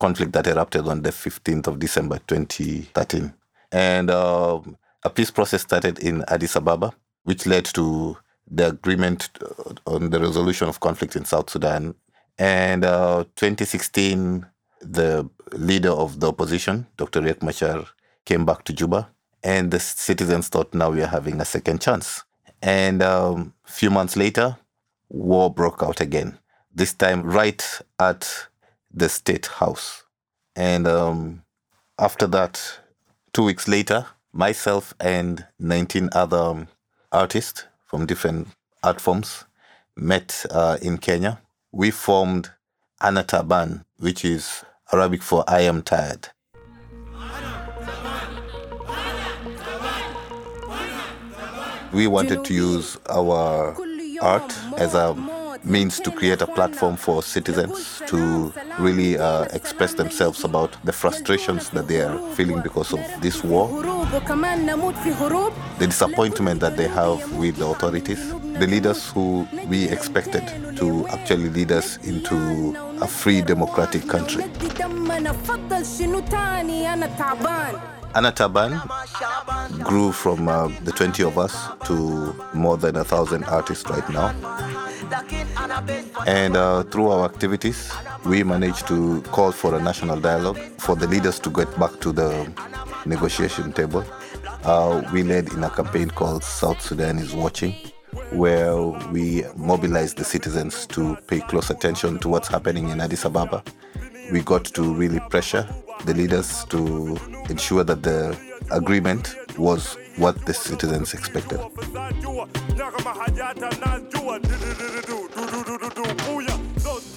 conflict 0.00 0.32
that 0.32 0.46
erupted 0.46 0.86
on 0.86 1.02
the 1.02 1.10
15th 1.10 1.66
of 1.66 1.78
December 1.78 2.20
2013. 2.26 3.32
And 3.72 4.10
uh, 4.10 4.60
a 5.02 5.10
peace 5.10 5.30
process 5.30 5.62
started 5.62 5.98
in 5.98 6.24
Addis 6.28 6.56
Ababa, 6.56 6.92
which 7.24 7.46
led 7.46 7.64
to 7.66 8.16
the 8.50 8.68
agreement 8.68 9.30
uh, 9.42 9.74
on 9.86 10.10
the 10.10 10.20
resolution 10.20 10.68
of 10.68 10.80
conflict 10.80 11.16
in 11.16 11.24
South 11.24 11.50
Sudan. 11.50 11.94
And 12.38 12.84
uh, 12.84 13.24
2016, 13.36 14.46
the 14.80 15.28
leader 15.52 15.90
of 15.90 16.20
the 16.20 16.28
opposition, 16.28 16.86
Dr. 16.96 17.20
Riek 17.20 17.42
Machar, 17.42 17.84
came 18.24 18.44
back 18.44 18.64
to 18.64 18.72
Juba, 18.72 19.10
and 19.42 19.70
the 19.70 19.80
citizens 19.80 20.48
thought 20.48 20.72
now 20.74 20.90
we 20.90 21.02
are 21.02 21.06
having 21.06 21.40
a 21.40 21.44
second 21.44 21.80
chance. 21.80 22.24
And 22.62 23.02
a 23.02 23.12
um, 23.12 23.54
few 23.64 23.90
months 23.90 24.16
later, 24.16 24.56
war 25.08 25.52
broke 25.52 25.82
out 25.82 26.00
again. 26.00 26.38
This 26.74 26.92
time, 26.92 27.22
right 27.22 27.80
at 27.98 28.48
the 28.92 29.08
state 29.08 29.46
house. 29.46 30.04
And 30.54 30.86
um, 30.86 31.42
after 31.98 32.26
that, 32.28 32.78
two 33.32 33.44
weeks 33.44 33.68
later, 33.68 34.06
myself 34.32 34.94
and 35.00 35.46
19 35.58 36.10
other 36.12 36.36
um, 36.36 36.68
artists 37.12 37.64
from 37.84 38.06
different 38.06 38.48
art 38.82 39.00
forms 39.00 39.44
met 39.96 40.44
uh, 40.50 40.78
in 40.80 40.98
Kenya. 40.98 41.40
We 41.72 41.90
formed 41.90 42.50
Anataban, 43.00 43.84
which 43.98 44.24
is 44.24 44.64
Arabic 44.92 45.22
for 45.22 45.44
I 45.46 45.60
am 45.60 45.82
tired. 45.82 46.28
We 51.92 52.06
wanted 52.06 52.44
to 52.44 52.54
use 52.54 52.98
our 53.08 53.74
art 54.20 54.54
as 54.78 54.94
a 54.94 55.14
means 55.64 56.00
to 56.00 56.10
create 56.10 56.40
a 56.40 56.46
platform 56.46 56.96
for 56.96 57.22
citizens 57.22 58.00
to 58.06 58.52
really 58.78 59.18
uh, 59.18 59.44
express 59.52 59.94
themselves 59.94 60.44
about 60.44 60.76
the 60.84 60.92
frustrations 60.92 61.70
that 61.70 61.88
they 61.88 62.00
are 62.00 62.18
feeling 62.34 62.60
because 62.62 62.92
of 62.92 63.00
this 63.20 63.42
war, 63.42 63.68
the 65.78 65.86
disappointment 65.86 66.60
that 66.60 66.76
they 66.76 66.88
have 66.88 67.20
with 67.36 67.56
the 67.56 67.66
authorities, 67.66 68.30
the 68.32 68.66
leaders 68.66 69.10
who 69.10 69.46
we 69.66 69.88
expected 69.88 70.42
to 70.76 71.06
actually 71.08 71.48
lead 71.50 71.72
us 71.72 71.96
into 71.98 72.36
a 73.00 73.06
free 73.06 73.42
democratic 73.42 74.06
country. 74.08 74.44
Anataban 78.18 78.72
grew 79.84 80.10
from 80.10 80.48
uh, 80.48 80.66
the 80.82 80.90
20 80.90 81.22
of 81.22 81.38
us 81.38 81.68
to 81.86 82.34
more 82.52 82.76
than 82.76 82.96
a 82.96 83.04
thousand 83.04 83.44
artists 83.44 83.88
right 83.88 84.08
now. 84.10 84.34
And 86.26 86.56
uh, 86.56 86.82
through 86.82 87.10
our 87.10 87.24
activities, 87.26 87.92
we 88.26 88.42
managed 88.42 88.88
to 88.88 89.22
call 89.30 89.52
for 89.52 89.76
a 89.76 89.80
national 89.80 90.18
dialogue 90.20 90.58
for 90.78 90.96
the 90.96 91.06
leaders 91.06 91.38
to 91.40 91.50
get 91.50 91.70
back 91.78 92.00
to 92.00 92.10
the 92.10 92.52
negotiation 93.06 93.72
table. 93.72 94.04
Uh, 94.64 95.08
we 95.12 95.22
led 95.22 95.52
in 95.52 95.62
a 95.62 95.70
campaign 95.70 96.10
called 96.10 96.42
South 96.42 96.80
Sudan 96.80 97.18
is 97.20 97.32
Watching, 97.32 97.72
where 98.32 98.76
we 99.12 99.44
mobilized 99.54 100.16
the 100.16 100.24
citizens 100.24 100.86
to 100.88 101.14
pay 101.28 101.38
close 101.38 101.70
attention 101.70 102.18
to 102.18 102.28
what's 102.28 102.48
happening 102.48 102.88
in 102.88 103.00
Addis 103.00 103.24
Ababa. 103.24 103.62
We 104.32 104.40
got 104.40 104.64
to 104.64 104.92
really 104.92 105.20
pressure 105.30 105.68
the 106.04 106.14
leaders 106.14 106.64
to 106.66 107.18
ensure 107.48 107.84
that 107.84 108.02
the 108.02 108.36
agreement 108.70 109.34
was 109.58 109.96
what 110.16 110.46
the 110.46 110.54
citizens 110.54 111.14
expected. 111.14 111.58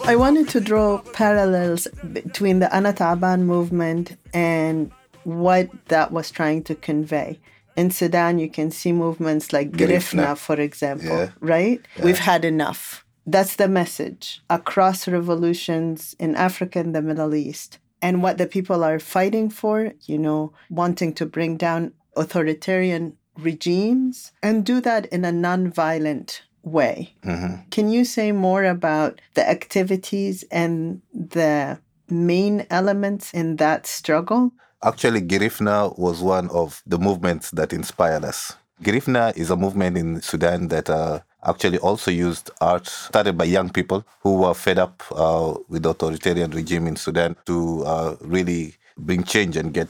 I 0.06 0.16
wanted 0.16 0.50
to 0.50 0.60
draw 0.60 1.00
parallels 1.14 1.88
between 2.12 2.60
the 2.60 2.68
Anataban 2.68 3.42
movement 3.42 4.18
and 4.34 4.92
what 5.24 5.70
that 5.88 6.12
was 6.12 6.32
trying 6.32 6.64
to 6.64 6.76
convey. 6.76 7.40
In 7.76 7.92
Sudan, 7.92 8.38
you 8.38 8.50
can 8.50 8.72
see 8.72 8.92
movements 8.92 9.54
like 9.54 9.72
Girifna, 9.72 10.38
for 10.38 10.60
example, 10.60 11.08
yeah. 11.08 11.30
right? 11.40 11.82
Yeah. 11.98 12.06
We've 12.06 12.20
had 12.20 12.44
enough. 12.44 13.06
That's 13.26 13.56
the 13.56 13.68
message 13.68 14.42
across 14.50 15.08
revolutions 15.08 16.16
in 16.20 16.36
Africa 16.36 16.80
and 16.80 16.94
the 16.94 17.02
Middle 17.02 17.34
East. 17.34 17.80
And 18.02 18.24
what 18.24 18.38
the 18.38 18.48
people 18.48 18.84
are 18.84 19.00
fighting 19.00 19.50
for, 19.50 19.94
you 20.02 20.18
know, 20.18 20.54
wanting 20.70 21.14
to 21.16 21.26
bring 21.26 21.58
down 21.58 21.94
authoritarian 22.16 23.18
regimes 23.38 24.32
and 24.42 24.66
do 24.66 24.82
that 24.82 25.06
in 25.08 25.24
a 25.24 25.32
non-violent 25.32 26.44
way. 26.64 27.14
Mm-hmm. 27.24 27.70
Can 27.70 27.90
you 27.90 28.06
say 28.06 28.32
more 28.32 28.66
about 28.66 29.22
the 29.34 29.48
activities 29.48 30.44
and 30.52 31.02
the 31.14 31.80
main 32.10 32.66
elements 32.70 33.34
in 33.34 33.56
that 33.58 33.88
struggle? 33.88 34.52
Actually, 34.84 35.22
Girifna 35.22 35.98
was 35.98 36.22
one 36.22 36.50
of 36.50 36.82
the 36.86 36.98
movements 36.98 37.52
that 37.52 37.72
inspired 37.72 38.26
us. 38.26 38.54
Girifna 38.82 39.36
is 39.38 39.52
a 39.52 39.56
movement 39.56 39.96
in 39.98 40.22
Sudan 40.22 40.70
that 40.70 40.90
uh, 40.90 41.20
actually 41.44 41.80
also 41.80 42.12
used 42.12 42.52
art 42.62 42.88
started 42.88 43.38
by 43.38 43.46
young 43.46 43.70
people 43.70 44.06
who 44.22 44.38
were 44.38 44.54
fed 44.54 44.80
up 44.80 45.04
uh, 45.12 45.54
with 45.68 45.84
the 45.84 45.90
authoritarian 45.90 46.52
regime 46.52 46.88
in 46.88 46.96
Sudan 46.96 47.36
to 47.46 47.84
uh, 47.86 48.16
really 48.22 48.76
bring 48.98 49.24
change 49.24 49.58
and 49.58 49.74
get 49.74 49.90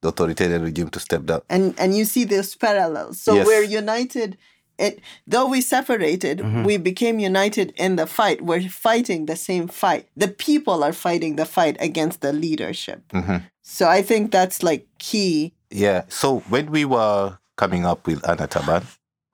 the 0.00 0.08
authoritarian 0.08 0.62
regime 0.62 0.88
to 0.90 1.00
step 1.00 1.24
down. 1.24 1.40
And 1.48 1.74
and 1.78 1.96
you 1.96 2.04
see 2.04 2.24
those 2.24 2.54
parallels. 2.54 3.20
So 3.20 3.34
yes. 3.34 3.46
we're 3.46 3.62
united. 3.62 4.36
It, 4.78 5.00
though 5.26 5.48
we 5.48 5.60
separated, 5.60 6.38
mm-hmm. 6.38 6.62
we 6.62 6.76
became 6.76 7.18
united 7.18 7.72
in 7.76 7.96
the 7.96 8.06
fight. 8.06 8.42
We're 8.42 8.68
fighting 8.68 9.26
the 9.26 9.34
same 9.34 9.66
fight. 9.66 10.08
The 10.16 10.28
people 10.28 10.84
are 10.84 10.92
fighting 10.92 11.34
the 11.34 11.46
fight 11.46 11.76
against 11.80 12.20
the 12.20 12.32
leadership. 12.32 13.02
Mm-hmm. 13.08 13.38
So 13.62 13.88
I 13.88 14.02
think 14.02 14.30
that's 14.30 14.62
like 14.62 14.86
key. 14.98 15.52
Yeah. 15.70 16.04
So 16.08 16.40
when 16.48 16.70
we 16.70 16.84
were 16.84 17.38
coming 17.56 17.84
up 17.86 18.06
with 18.06 18.22
Anataban, 18.22 18.84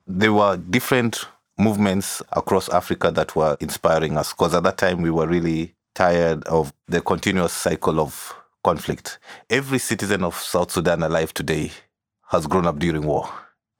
there 0.06 0.32
were 0.32 0.56
different 0.56 1.26
movements 1.58 2.22
across 2.32 2.68
Africa 2.68 3.10
that 3.12 3.36
were 3.36 3.56
inspiring 3.60 4.16
us 4.16 4.32
because 4.32 4.54
at 4.54 4.62
that 4.64 4.78
time 4.78 5.02
we 5.02 5.10
were 5.10 5.26
really 5.26 5.74
tired 5.94 6.44
of 6.44 6.72
the 6.88 7.00
continuous 7.00 7.52
cycle 7.52 8.00
of 8.00 8.34
conflict. 8.64 9.18
Every 9.50 9.78
citizen 9.78 10.24
of 10.24 10.34
South 10.36 10.70
Sudan 10.72 11.02
alive 11.02 11.32
today 11.32 11.70
has 12.30 12.46
grown 12.46 12.66
up 12.66 12.78
during 12.78 13.06
war, 13.06 13.28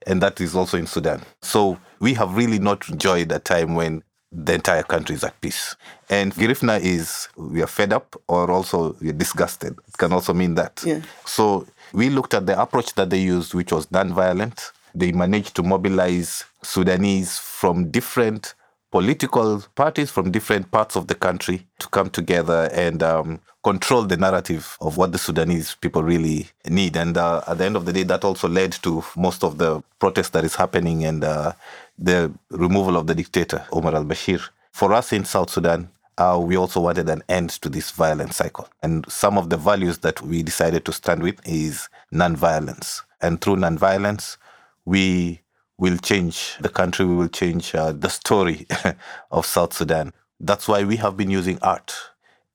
and 0.06 0.22
that 0.22 0.40
is 0.40 0.54
also 0.54 0.76
in 0.78 0.86
Sudan. 0.86 1.22
So 1.42 1.78
we 1.98 2.14
have 2.14 2.36
really 2.36 2.58
not 2.58 2.88
enjoyed 2.88 3.32
a 3.32 3.38
time 3.38 3.74
when 3.74 4.02
the 4.30 4.54
entire 4.54 4.82
country 4.82 5.14
is 5.14 5.24
at 5.24 5.40
peace. 5.40 5.76
And 6.10 6.34
Girifna 6.34 6.80
is 6.80 7.28
we 7.36 7.62
are 7.62 7.68
fed 7.68 7.92
up 7.92 8.20
or 8.28 8.50
also 8.50 8.96
we're 9.00 9.12
disgusted. 9.12 9.76
It 9.88 9.96
can 9.96 10.12
also 10.12 10.34
mean 10.34 10.56
that. 10.56 10.82
Yeah. 10.84 11.00
So 11.24 11.66
we 11.92 12.10
looked 12.10 12.34
at 12.34 12.46
the 12.46 12.60
approach 12.60 12.94
that 12.94 13.10
they 13.10 13.20
used, 13.20 13.54
which 13.54 13.72
was 13.72 13.90
non-violent. 13.90 14.72
They 14.94 15.12
managed 15.12 15.54
to 15.56 15.62
mobilize 15.62 16.44
Sudanese 16.64 17.38
from 17.38 17.90
different 17.90 18.54
political 18.94 19.60
parties 19.74 20.08
from 20.08 20.30
different 20.30 20.70
parts 20.70 20.94
of 20.94 21.08
the 21.08 21.16
country 21.16 21.66
to 21.80 21.88
come 21.88 22.08
together 22.08 22.70
and 22.72 23.02
um, 23.02 23.40
control 23.64 24.04
the 24.04 24.16
narrative 24.16 24.78
of 24.80 24.96
what 24.96 25.10
the 25.10 25.18
Sudanese 25.18 25.74
people 25.80 26.04
really 26.04 26.46
need. 26.68 26.96
And 26.96 27.18
uh, 27.18 27.42
at 27.48 27.58
the 27.58 27.64
end 27.64 27.74
of 27.74 27.86
the 27.86 27.92
day, 27.92 28.04
that 28.04 28.22
also 28.22 28.48
led 28.48 28.70
to 28.84 29.02
most 29.16 29.42
of 29.42 29.58
the 29.58 29.82
protests 29.98 30.28
that 30.28 30.44
is 30.44 30.54
happening 30.54 31.04
and 31.04 31.24
uh, 31.24 31.54
the 31.98 32.32
removal 32.50 32.96
of 32.96 33.08
the 33.08 33.16
dictator, 33.16 33.66
Omar 33.72 33.96
al 33.96 34.04
Bashir. 34.04 34.40
For 34.70 34.92
us 34.92 35.12
in 35.12 35.24
South 35.24 35.50
Sudan, 35.50 35.88
uh, 36.16 36.38
we 36.40 36.56
also 36.56 36.80
wanted 36.80 37.08
an 37.08 37.24
end 37.28 37.50
to 37.62 37.68
this 37.68 37.90
violent 37.90 38.32
cycle. 38.32 38.68
And 38.80 39.04
some 39.10 39.36
of 39.36 39.50
the 39.50 39.56
values 39.56 39.98
that 39.98 40.22
we 40.22 40.44
decided 40.44 40.84
to 40.84 40.92
stand 40.92 41.24
with 41.24 41.40
is 41.44 41.88
nonviolence. 42.12 43.02
And 43.20 43.40
through 43.40 43.56
nonviolence, 43.56 44.36
we 44.84 45.40
will 45.78 45.96
change 45.98 46.56
the 46.60 46.68
country, 46.68 47.04
we 47.04 47.14
will 47.14 47.28
change 47.28 47.74
uh, 47.74 47.92
the 47.92 48.08
story 48.08 48.66
of 49.30 49.46
South 49.46 49.72
Sudan. 49.72 50.12
That's 50.40 50.68
why 50.68 50.84
we 50.84 50.96
have 50.96 51.16
been 51.16 51.30
using 51.30 51.58
art. 51.62 51.94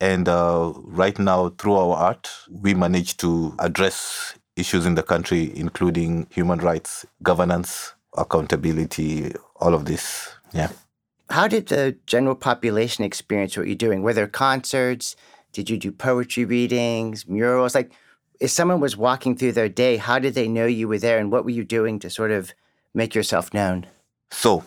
And 0.02 0.30
uh, 0.30 0.74
right 0.76 1.18
now, 1.20 1.50
through 1.50 1.74
our 1.74 1.96
art, 1.96 2.30
we 2.50 2.74
manage 2.74 3.18
to 3.18 3.54
address 3.60 4.36
issues 4.56 4.86
in 4.86 4.96
the 4.96 5.04
country, 5.04 5.52
including 5.56 6.28
human 6.30 6.60
rights, 6.60 7.06
governance, 7.22 7.94
accountability, 8.18 9.34
all 9.58 9.74
of 9.74 9.86
this. 9.86 10.30
Yeah. 10.54 10.70
How 11.30 11.48
did 11.48 11.68
the 11.68 11.98
general 12.06 12.36
population 12.36 13.04
experience 13.04 13.56
what 13.56 13.68
you're 13.68 13.76
doing? 13.76 14.02
Were 14.02 14.14
there 14.14 14.28
concerts? 14.28 15.16
Did 15.52 15.70
you 15.70 15.78
do 15.78 15.92
poetry 15.92 16.46
readings, 16.46 17.28
murals? 17.28 17.76
Like, 17.76 17.92
if 18.40 18.52
someone 18.52 18.80
was 18.80 18.96
walking 18.96 19.36
through 19.36 19.52
their 19.52 19.70
day, 19.70 19.98
how 19.98 20.18
did 20.18 20.34
they 20.34 20.48
know 20.48 20.66
you 20.66 20.88
were 20.88 20.98
there 20.98 21.20
and 21.20 21.32
what 21.32 21.44
were 21.44 21.52
you 21.52 21.66
doing 21.66 22.00
to 22.00 22.10
sort 22.10 22.32
of 22.32 22.54
make 22.94 23.16
yourself 23.16 23.54
known? 23.54 23.88
So, 24.32 24.64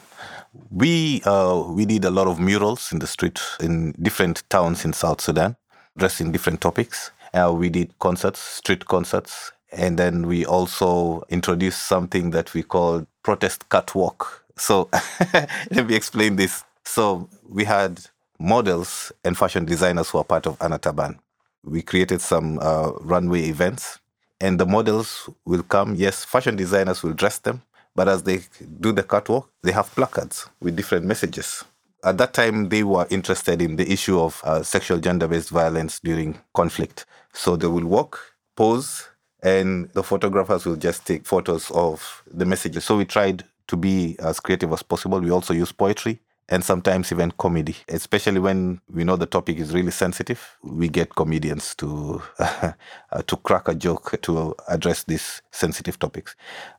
we 0.70 1.22
uh, 1.24 1.64
we 1.68 1.86
did 1.86 2.04
a 2.04 2.10
lot 2.10 2.26
of 2.26 2.38
murals 2.38 2.92
in 2.92 2.98
the 2.98 3.06
street 3.06 3.40
in 3.60 3.92
different 3.92 4.42
towns 4.50 4.84
in 4.84 4.92
South 4.92 5.20
Sudan, 5.20 5.56
addressing 5.96 6.32
different 6.32 6.60
topics. 6.60 7.10
Uh, 7.32 7.52
we 7.56 7.70
did 7.70 7.98
concerts, 7.98 8.40
street 8.40 8.84
concerts, 8.86 9.52
and 9.72 9.98
then 9.98 10.26
we 10.26 10.44
also 10.44 11.22
introduced 11.30 11.86
something 11.86 12.30
that 12.30 12.52
we 12.52 12.62
called 12.62 13.06
protest 13.22 13.68
catwalk. 13.70 14.44
So 14.56 14.90
let 15.70 15.86
me 15.86 15.94
explain 15.94 16.36
this. 16.36 16.64
So 16.84 17.28
we 17.48 17.64
had 17.64 18.00
models 18.38 19.12
and 19.24 19.36
fashion 19.38 19.64
designers 19.64 20.10
who 20.10 20.18
are 20.18 20.24
part 20.24 20.46
of 20.46 20.58
Anataban. 20.58 21.18
We 21.64 21.80
created 21.80 22.20
some 22.20 22.58
uh, 22.60 22.90
runway 23.00 23.42
events, 23.42 23.98
and 24.40 24.58
the 24.58 24.66
models 24.66 25.30
will 25.46 25.62
come. 25.62 25.94
Yes, 25.94 26.24
fashion 26.24 26.56
designers 26.56 27.02
will 27.02 27.12
dress 27.12 27.38
them, 27.38 27.62
but 27.94 28.08
as 28.08 28.22
they 28.22 28.40
do 28.80 28.92
the 28.92 29.02
catwalk, 29.02 29.50
they 29.62 29.72
have 29.72 29.90
placards 29.94 30.48
with 30.60 30.76
different 30.76 31.06
messages. 31.06 31.64
At 32.04 32.18
that 32.18 32.34
time, 32.34 32.68
they 32.68 32.82
were 32.82 33.06
interested 33.10 33.62
in 33.62 33.76
the 33.76 33.90
issue 33.90 34.20
of 34.20 34.40
uh, 34.44 34.62
sexual 34.62 34.98
gender 34.98 35.28
based 35.28 35.50
violence 35.50 36.00
during 36.00 36.38
conflict. 36.54 37.06
So 37.32 37.56
they 37.56 37.68
will 37.68 37.86
walk, 37.86 38.18
pose, 38.56 39.08
and 39.42 39.88
the 39.90 40.02
photographers 40.02 40.66
will 40.66 40.76
just 40.76 41.06
take 41.06 41.26
photos 41.26 41.70
of 41.70 42.22
the 42.26 42.44
messages. 42.44 42.84
So 42.84 42.96
we 42.96 43.04
tried 43.04 43.44
to 43.68 43.76
be 43.76 44.16
as 44.18 44.40
creative 44.40 44.72
as 44.72 44.82
possible. 44.82 45.20
We 45.20 45.30
also 45.30 45.54
use 45.54 45.72
poetry 45.72 46.20
and 46.52 46.62
sometimes 46.62 47.10
even 47.10 47.30
comedy, 47.30 47.74
especially 47.88 48.38
when 48.38 48.78
we 48.92 49.04
know 49.04 49.16
the 49.16 49.24
topic 49.24 49.56
is 49.58 49.72
really 49.72 49.90
sensitive. 49.90 50.58
We 50.62 50.90
get 50.90 51.14
comedians 51.14 51.74
to 51.76 52.22
uh, 52.38 52.72
to 53.26 53.36
crack 53.38 53.68
a 53.68 53.74
joke 53.74 54.20
to 54.20 54.54
address 54.68 55.04
these 55.04 55.40
sensitive 55.50 55.98
topics. 55.98 56.36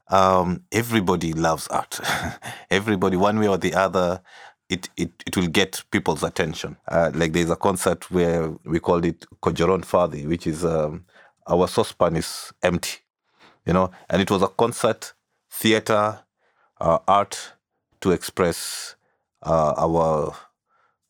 Um, 0.10 0.62
everybody 0.72 1.34
loves 1.34 1.68
art. 1.70 2.00
everybody, 2.70 3.18
one 3.18 3.40
way 3.40 3.48
or 3.48 3.58
the 3.58 3.74
other, 3.74 4.22
it, 4.70 4.90
it, 4.96 5.12
it 5.26 5.36
will 5.36 5.48
get 5.48 5.84
people's 5.90 6.22
attention. 6.22 6.78
Uh, 6.88 7.10
like 7.16 7.34
there's 7.34 7.50
a 7.50 7.56
concert 7.56 8.12
where 8.12 8.52
we 8.66 8.80
called 8.80 9.06
it 9.06 9.26
Kojoron 9.42 9.84
Fadi, 9.84 10.28
which 10.28 10.46
is 10.46 10.64
um, 10.64 11.04
our 11.48 11.68
saucepan 11.68 12.16
is 12.16 12.54
empty, 12.62 13.00
you 13.66 13.74
know, 13.74 13.90
and 14.08 14.22
it 14.22 14.30
was 14.30 14.44
a 14.44 14.50
concert, 14.50 15.14
theater, 15.50 16.20
uh, 16.80 17.00
art 17.08 17.54
to 18.02 18.12
express 18.12 18.96
uh, 19.44 19.74
our 19.78 20.36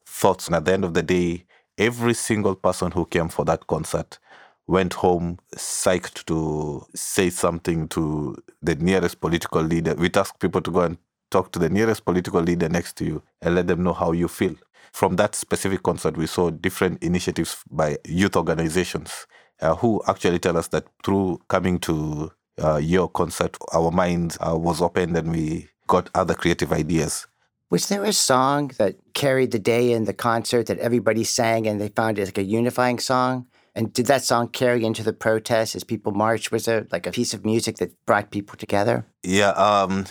thoughts. 0.05 0.47
And 0.47 0.55
at 0.55 0.65
the 0.65 0.73
end 0.73 0.83
of 0.83 0.93
the 0.93 1.03
day, 1.03 1.45
every 1.77 2.13
single 2.13 2.55
person 2.55 2.91
who 2.91 3.05
came 3.05 3.29
for 3.29 3.45
that 3.45 3.67
concert 3.67 4.19
went 4.67 4.93
home 4.93 5.39
psyched 5.55 6.25
to 6.25 6.85
say 6.95 7.29
something 7.29 7.87
to 7.89 8.35
the 8.61 8.75
nearest 8.75 9.19
political 9.19 9.61
leader. 9.61 9.93
We'd 9.95 10.17
ask 10.17 10.39
people 10.39 10.61
to 10.61 10.71
go 10.71 10.81
and 10.81 10.97
talk 11.31 11.51
to 11.51 11.59
the 11.59 11.69
nearest 11.69 12.05
political 12.05 12.41
leader 12.41 12.69
next 12.69 12.95
to 12.97 13.05
you 13.05 13.23
and 13.41 13.55
let 13.55 13.67
them 13.67 13.83
know 13.83 13.93
how 13.93 14.11
you 14.11 14.27
feel. 14.27 14.55
From 14.93 15.15
that 15.15 15.35
specific 15.35 15.81
concert, 15.83 16.15
we 16.15 16.27
saw 16.27 16.51
different 16.51 17.01
initiatives 17.03 17.57
by 17.71 17.97
youth 18.05 18.35
organizations 18.35 19.25
uh, 19.59 19.75
who 19.75 20.01
actually 20.07 20.39
tell 20.39 20.55
us 20.57 20.67
that 20.67 20.85
through 21.03 21.41
coming 21.47 21.79
to 21.79 22.31
uh, 22.63 22.77
your 22.77 23.09
concert, 23.09 23.57
our 23.73 23.89
mind 23.91 24.37
uh, 24.39 24.55
was 24.55 24.81
opened 24.81 25.17
and 25.17 25.31
we 25.31 25.67
got 25.87 26.09
other 26.13 26.35
creative 26.35 26.71
ideas. 26.71 27.25
Was 27.73 27.87
there 27.87 28.03
a 28.03 28.13
song 28.13 28.71
that 28.77 28.97
carried 29.15 29.49
the 29.49 29.57
day 29.57 29.93
in 29.93 30.05
the 30.05 30.13
concert 30.13 30.67
that 30.67 30.77
everybody 30.77 31.23
sang 31.23 31.65
and 31.65 31.81
they 31.81 31.89
found 31.89 32.19
it 32.19 32.25
like 32.25 32.37
a 32.37 32.43
unifying 32.43 32.99
song? 32.99 33.47
And 33.73 33.91
did 33.91 34.05
that 34.05 34.21
song 34.21 34.49
carry 34.49 34.85
into 34.85 35.01
the 35.01 35.11
protest 35.11 35.75
as 35.75 35.83
people 35.83 36.11
marched? 36.11 36.51
Was 36.51 36.65
there 36.65 36.85
like 36.91 37.07
a 37.07 37.11
piece 37.11 37.33
of 37.33 37.43
music 37.43 37.77
that 37.77 37.89
brought 38.05 38.29
people 38.29 38.55
together? 38.59 39.07
Yeah, 39.23 39.53
um, 39.53 40.05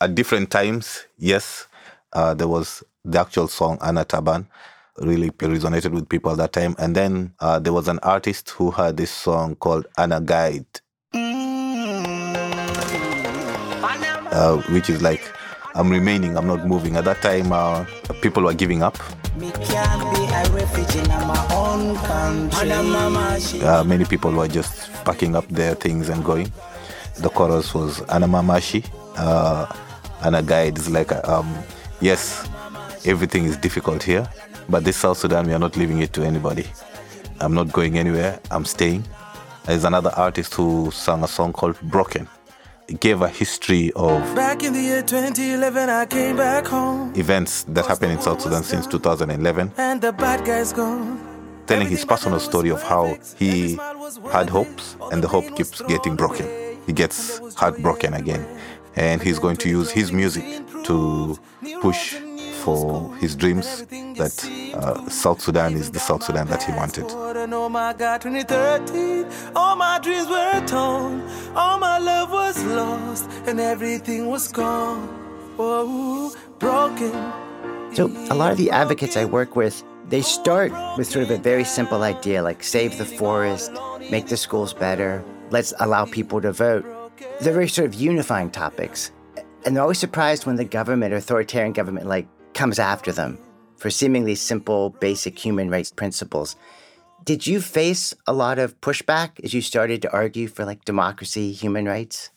at 0.00 0.14
different 0.14 0.52
times, 0.52 1.04
yes. 1.18 1.66
Uh, 2.12 2.32
there 2.32 2.46
was 2.46 2.84
the 3.04 3.18
actual 3.20 3.48
song 3.48 3.78
Anataban 3.78 4.46
really 4.98 5.30
resonated 5.30 5.90
with 5.90 6.08
people 6.08 6.30
at 6.30 6.38
that 6.38 6.52
time. 6.52 6.76
And 6.78 6.94
then 6.94 7.34
uh, 7.40 7.58
there 7.58 7.72
was 7.72 7.88
an 7.88 7.98
artist 8.04 8.50
who 8.50 8.70
had 8.70 8.96
this 8.96 9.10
song 9.10 9.56
called 9.56 9.84
Anna 9.98 10.20
Guide, 10.20 10.80
uh, 14.32 14.62
which 14.70 14.88
is 14.88 15.02
like, 15.02 15.39
I'm 15.74 15.88
remaining, 15.90 16.36
I'm 16.36 16.46
not 16.46 16.66
moving. 16.66 16.96
At 16.96 17.04
that 17.04 17.22
time, 17.22 17.52
uh, 17.52 17.84
people 18.22 18.42
were 18.42 18.54
giving 18.54 18.82
up. 18.82 18.98
Uh, 23.62 23.84
many 23.84 24.04
people 24.04 24.32
were 24.32 24.48
just 24.48 24.92
packing 25.04 25.36
up 25.36 25.46
their 25.48 25.74
things 25.74 26.08
and 26.08 26.24
going. 26.24 26.52
The 27.18 27.28
chorus 27.28 27.72
was 27.72 28.00
Anamamashi. 28.08 28.84
Uh, 29.16 29.66
a 30.22 30.42
Guide 30.42 30.76
is 30.78 30.90
like, 30.90 31.12
um, 31.28 31.54
yes, 32.00 32.48
everything 33.04 33.44
is 33.44 33.56
difficult 33.56 34.02
here, 34.02 34.28
but 34.68 34.84
this 34.84 34.96
South 34.96 35.18
Sudan, 35.18 35.46
we 35.46 35.52
are 35.52 35.58
not 35.58 35.76
leaving 35.76 36.00
it 36.00 36.12
to 36.14 36.22
anybody. 36.22 36.66
I'm 37.40 37.54
not 37.54 37.72
going 37.72 37.96
anywhere. 37.96 38.40
I'm 38.50 38.64
staying. 38.64 39.04
There's 39.64 39.84
another 39.84 40.10
artist 40.16 40.54
who 40.54 40.90
sang 40.90 41.22
a 41.22 41.28
song 41.28 41.52
called 41.52 41.80
Broken. 41.82 42.28
Gave 42.98 43.22
a 43.22 43.28
history 43.28 43.92
of 43.94 44.20
back 44.34 44.64
in 44.64 44.72
the 44.72 44.80
year 44.80 45.02
2011 45.02 45.88
I 45.88 46.06
came 46.06 46.36
back 46.36 46.66
home. 46.66 47.12
events 47.14 47.62
that 47.68 47.86
happened 47.86 48.12
in 48.12 48.20
South 48.20 48.40
Sudan 48.40 48.64
since 48.64 48.86
2011 48.88 49.72
and 49.76 50.00
the 50.00 50.12
bad 50.12 50.44
guys 50.44 50.72
gone. 50.72 51.20
telling 51.68 51.86
his 51.88 52.04
personal 52.04 52.40
story 52.40 52.68
of 52.70 52.82
how 52.82 53.16
he 53.38 53.78
had 54.32 54.50
hopes 54.50 54.96
and 55.12 55.22
the 55.22 55.28
hope 55.28 55.54
keeps 55.56 55.80
getting 55.82 56.16
broken. 56.16 56.46
he 56.84 56.92
gets 56.92 57.38
heartbroken 57.54 58.12
again. 58.14 58.44
and 58.96 59.22
he's 59.22 59.38
going 59.38 59.56
to 59.56 59.68
use 59.68 59.90
his 59.92 60.10
music 60.12 60.44
to 60.82 61.38
push 61.80 62.16
for 62.60 63.14
his 63.16 63.34
dreams 63.34 63.86
that 63.86 64.74
uh, 64.74 65.08
South 65.08 65.40
Sudan 65.40 65.74
is 65.74 65.90
the 65.90 65.98
South 65.98 66.22
Sudan 66.22 66.46
that 66.48 66.62
he 66.62 66.72
wanted. 66.72 67.06
Oh 67.08 67.68
my 67.68 67.92
God, 67.92 68.20
2013, 68.20 69.26
all 69.56 69.76
my 69.76 69.98
dreams 69.98 70.28
were 70.28 70.62
torn, 70.66 71.22
all 71.56 71.78
my 71.78 71.98
love 71.98 72.30
was 72.30 72.62
lost, 72.64 73.30
and 73.46 73.58
everything 73.58 74.28
was 74.28 74.48
gone. 74.48 75.08
Oh, 75.58 76.34
broken. 76.58 77.12
So, 77.94 78.06
a 78.30 78.34
lot 78.34 78.52
of 78.52 78.58
the 78.58 78.70
advocates 78.70 79.16
I 79.16 79.24
work 79.24 79.56
with, 79.56 79.82
they 80.08 80.22
start 80.22 80.72
with 80.96 81.08
sort 81.08 81.24
of 81.24 81.30
a 81.30 81.38
very 81.38 81.64
simple 81.64 82.02
idea 82.02 82.42
like 82.42 82.62
save 82.62 82.98
the 82.98 83.04
forest, 83.04 83.72
make 84.10 84.28
the 84.28 84.36
schools 84.36 84.72
better, 84.74 85.24
let's 85.50 85.72
allow 85.80 86.04
people 86.04 86.40
to 86.40 86.52
vote. 86.52 86.84
They're 87.40 87.52
very 87.52 87.68
sort 87.68 87.88
of 87.88 87.94
unifying 87.94 88.50
topics. 88.50 89.12
And 89.64 89.76
they're 89.76 89.82
always 89.82 89.98
surprised 89.98 90.46
when 90.46 90.56
the 90.56 90.64
government, 90.64 91.12
authoritarian 91.12 91.72
government, 91.72 92.06
like 92.06 92.26
comes 92.60 92.78
after 92.78 93.10
them 93.10 93.38
for 93.78 93.88
seemingly 93.88 94.34
simple, 94.34 94.90
basic 95.00 95.38
human 95.38 95.70
rights 95.70 95.90
principles. 95.90 96.56
Did 97.24 97.46
you 97.46 97.58
face 97.58 98.12
a 98.26 98.34
lot 98.34 98.58
of 98.58 98.78
pushback 98.82 99.40
as 99.42 99.54
you 99.54 99.62
started 99.62 100.02
to 100.02 100.12
argue 100.12 100.46
for 100.46 100.66
like 100.66 100.84
democracy, 100.84 101.52
human 101.52 101.86
rights? 101.86 102.28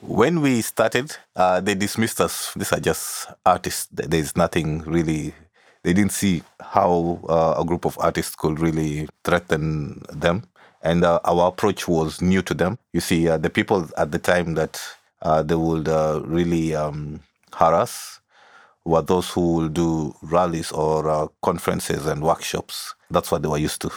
When 0.00 0.40
we 0.40 0.62
started, 0.62 1.16
uh, 1.34 1.60
they 1.60 1.74
dismissed 1.74 2.20
us. 2.20 2.54
These 2.54 2.72
are 2.72 2.78
just 2.78 3.26
artists. 3.44 3.88
There's 3.90 4.36
nothing 4.36 4.82
really. 4.86 5.34
They 5.82 5.92
didn't 5.92 6.12
see 6.12 6.44
how 6.60 7.18
uh, 7.28 7.56
a 7.58 7.64
group 7.64 7.84
of 7.84 7.98
artists 7.98 8.36
could 8.36 8.60
really 8.60 9.08
threaten 9.24 10.02
them. 10.12 10.44
And 10.80 11.02
uh, 11.02 11.18
our 11.24 11.48
approach 11.48 11.88
was 11.88 12.22
new 12.22 12.42
to 12.42 12.54
them. 12.54 12.78
You 12.92 13.00
see, 13.00 13.28
uh, 13.28 13.36
the 13.36 13.50
people 13.50 13.90
at 13.96 14.12
the 14.12 14.20
time 14.20 14.54
that 14.54 14.80
uh, 15.22 15.42
they 15.42 15.56
would 15.56 15.88
uh, 15.88 16.22
really 16.24 16.72
um, 16.76 17.18
harass 17.52 18.21
were 18.84 19.02
those 19.02 19.30
who 19.30 19.54
will 19.54 19.68
do 19.68 20.14
rallies 20.22 20.72
or 20.72 21.08
uh, 21.08 21.28
conferences 21.42 22.06
and 22.06 22.22
workshops. 22.22 22.94
That's 23.10 23.30
what 23.30 23.42
they 23.42 23.48
were 23.48 23.58
used 23.58 23.80
to, 23.82 23.90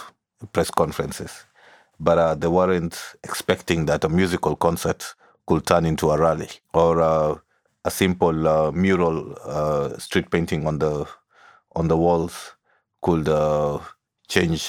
press 0.52 0.70
conferences. 0.70 1.44
But 1.98 2.18
uh, 2.18 2.34
they 2.34 2.48
weren't 2.48 3.00
expecting 3.24 3.86
that 3.86 4.04
a 4.04 4.08
musical 4.08 4.54
concert 4.54 5.14
could 5.46 5.66
turn 5.66 5.86
into 5.86 6.10
a 6.10 6.18
rally 6.18 6.48
or 6.74 7.00
uh, 7.00 7.36
a 7.84 7.90
simple 7.90 8.48
uh, 8.48 8.70
mural 8.72 9.36
uh, 9.44 9.96
street 9.98 10.30
painting 10.30 10.66
on 10.66 10.78
the 10.78 11.06
on 11.74 11.88
the 11.88 11.96
walls 11.96 12.54
could 13.02 13.28
uh, 13.28 13.78
change 14.28 14.68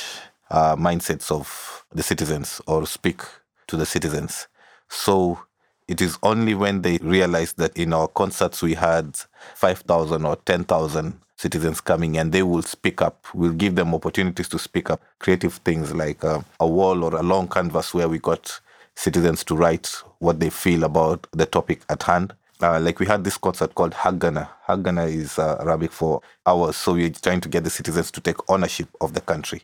mindsets 0.52 1.32
of 1.32 1.86
the 1.94 2.04
citizens 2.04 2.62
or 2.68 2.86
speak 2.86 3.22
to 3.66 3.76
the 3.78 3.86
citizens. 3.86 4.48
So 4.90 5.40
it 5.88 6.02
is 6.02 6.18
only 6.22 6.54
when 6.54 6.82
they 6.82 6.98
realized 6.98 7.58
that 7.58 7.76
in 7.78 7.94
our 7.94 8.08
concerts 8.10 8.62
we 8.62 8.74
had 8.74 9.18
5,000 9.56 10.26
or 10.26 10.36
10,000 10.36 11.20
citizens 11.38 11.80
coming 11.80 12.18
and 12.18 12.32
they 12.32 12.44
will 12.44 12.62
speak 12.62 13.02
up. 13.02 13.26
We'll 13.34 13.54
give 13.54 13.76
them 13.76 13.94
opportunities 13.94 14.50
to 14.50 14.60
speak 14.60 14.90
up. 14.90 15.02
Creative 15.20 15.54
things 15.54 15.94
like 15.94 16.24
uh, 16.24 16.42
a 16.60 16.68
wall 16.68 17.04
or 17.04 17.16
a 17.16 17.24
long 17.24 17.48
canvas 17.48 17.94
where 17.94 18.10
we 18.10 18.20
got 18.20 18.60
citizens 18.96 19.44
to 19.46 19.56
write 19.56 19.88
what 20.20 20.40
they 20.40 20.50
feel 20.50 20.84
about 20.84 21.28
the 21.32 21.46
topic 21.46 21.82
at 21.90 22.04
hand. 22.04 22.34
Uh, 22.60 22.80
like 22.80 23.00
we 23.00 23.06
had 23.06 23.24
this 23.24 23.38
concert 23.38 23.76
called 23.76 23.94
Hagana. 23.94 24.50
Hagana 24.68 25.08
is 25.08 25.38
uh, 25.38 25.58
Arabic 25.60 25.92
for 25.92 26.22
hours. 26.48 26.76
So 26.76 26.94
we're 26.96 27.12
trying 27.12 27.40
to 27.42 27.50
get 27.50 27.64
the 27.64 27.70
citizens 27.70 28.10
to 28.12 28.20
take 28.20 28.38
ownership 28.50 28.90
of 29.00 29.14
the 29.14 29.22
country. 29.22 29.62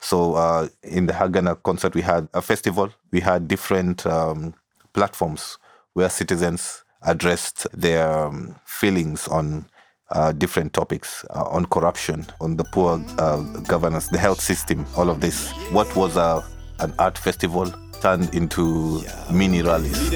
So 0.00 0.34
uh, 0.34 0.68
in 0.82 1.06
the 1.06 1.12
Hagana 1.12 1.62
concert, 1.62 1.94
we 1.94 2.02
had 2.02 2.28
a 2.34 2.42
festival. 2.42 2.90
We 3.12 3.20
had 3.20 3.46
different 3.46 4.04
um, 4.06 4.54
platforms 4.92 5.58
where 5.94 6.08
citizens 6.08 6.84
addressed 7.02 7.66
their 7.72 8.26
um, 8.26 8.54
feelings 8.64 9.28
on 9.28 9.66
uh, 10.10 10.32
different 10.32 10.72
topics 10.72 11.24
uh, 11.30 11.44
on 11.44 11.64
corruption, 11.66 12.26
on 12.40 12.56
the 12.56 12.64
poor 12.64 13.02
uh, 13.18 13.40
governance, 13.62 14.08
the 14.08 14.18
health 14.18 14.40
system, 14.40 14.84
all 14.96 15.08
of 15.10 15.20
this. 15.20 15.50
What 15.70 15.94
was 15.96 16.16
a, 16.16 16.44
an 16.80 16.92
art 16.98 17.16
festival 17.16 17.72
turned 18.02 18.34
into 18.34 19.00
mini 19.30 19.62
rallies. 19.62 20.12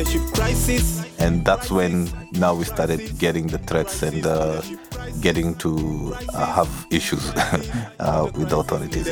And 1.21 1.45
that's 1.45 1.71
when 1.71 2.11
now 2.33 2.53
we 2.55 2.65
started 2.65 3.17
getting 3.19 3.47
the 3.47 3.59
threats 3.59 4.03
and 4.03 4.27
uh, 4.27 4.61
getting 5.21 5.55
to 5.57 6.15
uh, 6.35 6.47
have 6.47 6.87
issues 6.91 7.31
uh, 8.01 8.29
with 8.35 8.51
the 8.51 8.59
authorities. 8.59 9.07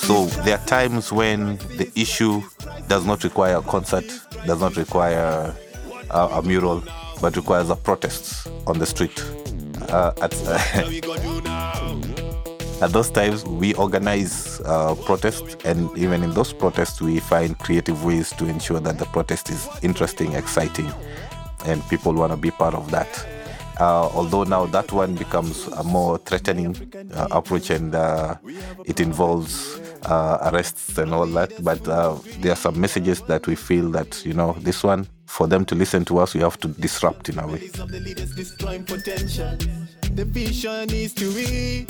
So 0.00 0.26
there 0.44 0.58
are 0.58 0.66
times 0.66 1.12
when 1.12 1.58
the 1.76 1.90
issue 1.94 2.42
does 2.90 3.06
not 3.06 3.22
require 3.22 3.58
a 3.58 3.62
concert, 3.62 4.04
does 4.46 4.60
not 4.60 4.76
require 4.76 5.54
a, 6.10 6.18
a 6.18 6.42
mural, 6.42 6.82
but 7.20 7.36
requires 7.36 7.70
a 7.70 7.76
protest 7.76 8.48
on 8.66 8.80
the 8.80 8.84
street. 8.84 9.24
Uh, 9.90 10.12
at, 10.20 10.34
at 12.82 12.90
those 12.90 13.08
times, 13.08 13.44
we 13.44 13.74
organize 13.74 14.60
uh, 14.64 14.96
protests, 15.04 15.56
and 15.64 15.96
even 15.96 16.24
in 16.24 16.32
those 16.32 16.52
protests, 16.52 17.00
we 17.00 17.20
find 17.20 17.56
creative 17.60 18.04
ways 18.04 18.30
to 18.30 18.48
ensure 18.48 18.80
that 18.80 18.98
the 18.98 19.06
protest 19.06 19.50
is 19.50 19.68
interesting, 19.82 20.32
exciting, 20.32 20.90
and 21.66 21.88
people 21.88 22.12
want 22.12 22.32
to 22.32 22.36
be 22.36 22.50
part 22.50 22.74
of 22.74 22.90
that. 22.90 23.24
Uh, 23.80 24.10
although 24.14 24.44
now 24.44 24.66
that 24.66 24.92
one 24.92 25.14
becomes 25.14 25.66
a 25.68 25.82
more 25.82 26.18
threatening 26.18 26.76
uh, 27.14 27.28
approach 27.30 27.70
and 27.70 27.94
uh, 27.94 28.34
it 28.84 29.00
involves 29.00 29.80
uh, 30.04 30.50
arrests 30.52 30.98
and 30.98 31.14
all 31.14 31.24
that. 31.24 31.50
But 31.64 31.88
uh, 31.88 32.18
there 32.40 32.52
are 32.52 32.56
some 32.56 32.78
messages 32.78 33.22
that 33.22 33.46
we 33.46 33.54
feel 33.54 33.90
that, 33.92 34.22
you 34.24 34.34
know, 34.34 34.54
this 34.60 34.84
one, 34.84 35.06
for 35.24 35.46
them 35.46 35.64
to 35.64 35.74
listen 35.74 36.04
to 36.06 36.18
us, 36.18 36.34
we 36.34 36.40
have 36.40 36.58
to 36.60 36.68
disrupt 36.68 37.30
in 37.30 37.38
a 37.38 37.46
way. 37.46 37.70
The 40.14 40.24
vision 40.24 40.90
is 40.90 41.14
to 41.14 41.34
be 41.34 41.86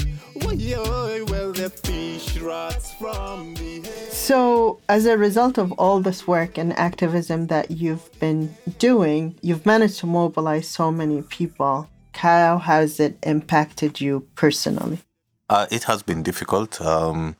so, 4.10 4.80
as 4.88 5.06
a 5.06 5.16
result 5.16 5.58
of 5.58 5.72
all 5.72 6.00
this 6.00 6.26
work 6.26 6.58
and 6.58 6.72
activism 6.74 7.46
that 7.48 7.70
you've 7.70 8.10
been 8.20 8.54
doing, 8.78 9.36
you've 9.42 9.66
managed 9.66 9.98
to 10.00 10.06
mobilize 10.06 10.68
so 10.68 10.90
many 10.90 11.22
people. 11.22 11.88
How 12.14 12.58
has 12.58 13.00
it 13.00 13.16
impacted 13.22 14.00
you 14.00 14.26
personally? 14.34 15.00
Uh, 15.48 15.66
it 15.70 15.84
has 15.84 16.02
been 16.02 16.22
difficult. 16.22 16.80
Um, 16.80 17.36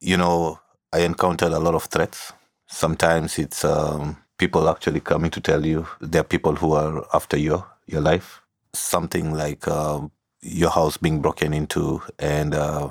you 0.00 0.16
know, 0.16 0.60
I 0.92 1.00
encountered 1.00 1.52
a 1.52 1.58
lot 1.58 1.74
of 1.74 1.84
threats. 1.84 2.32
Sometimes 2.66 3.38
it's 3.38 3.64
um, 3.64 4.18
people 4.36 4.68
actually 4.68 5.00
coming 5.00 5.30
to 5.30 5.40
tell 5.40 5.64
you 5.64 5.86
there 6.00 6.20
are 6.20 6.24
people 6.24 6.56
who 6.56 6.72
are 6.72 7.06
after 7.14 7.38
your 7.38 7.66
your 7.86 8.00
life. 8.02 8.42
Something 8.74 9.32
like 9.32 9.66
uh, 9.66 10.00
your 10.40 10.70
house 10.70 10.96
being 10.96 11.20
broken 11.20 11.52
into. 11.52 12.02
And 12.18 12.54
uh, 12.54 12.90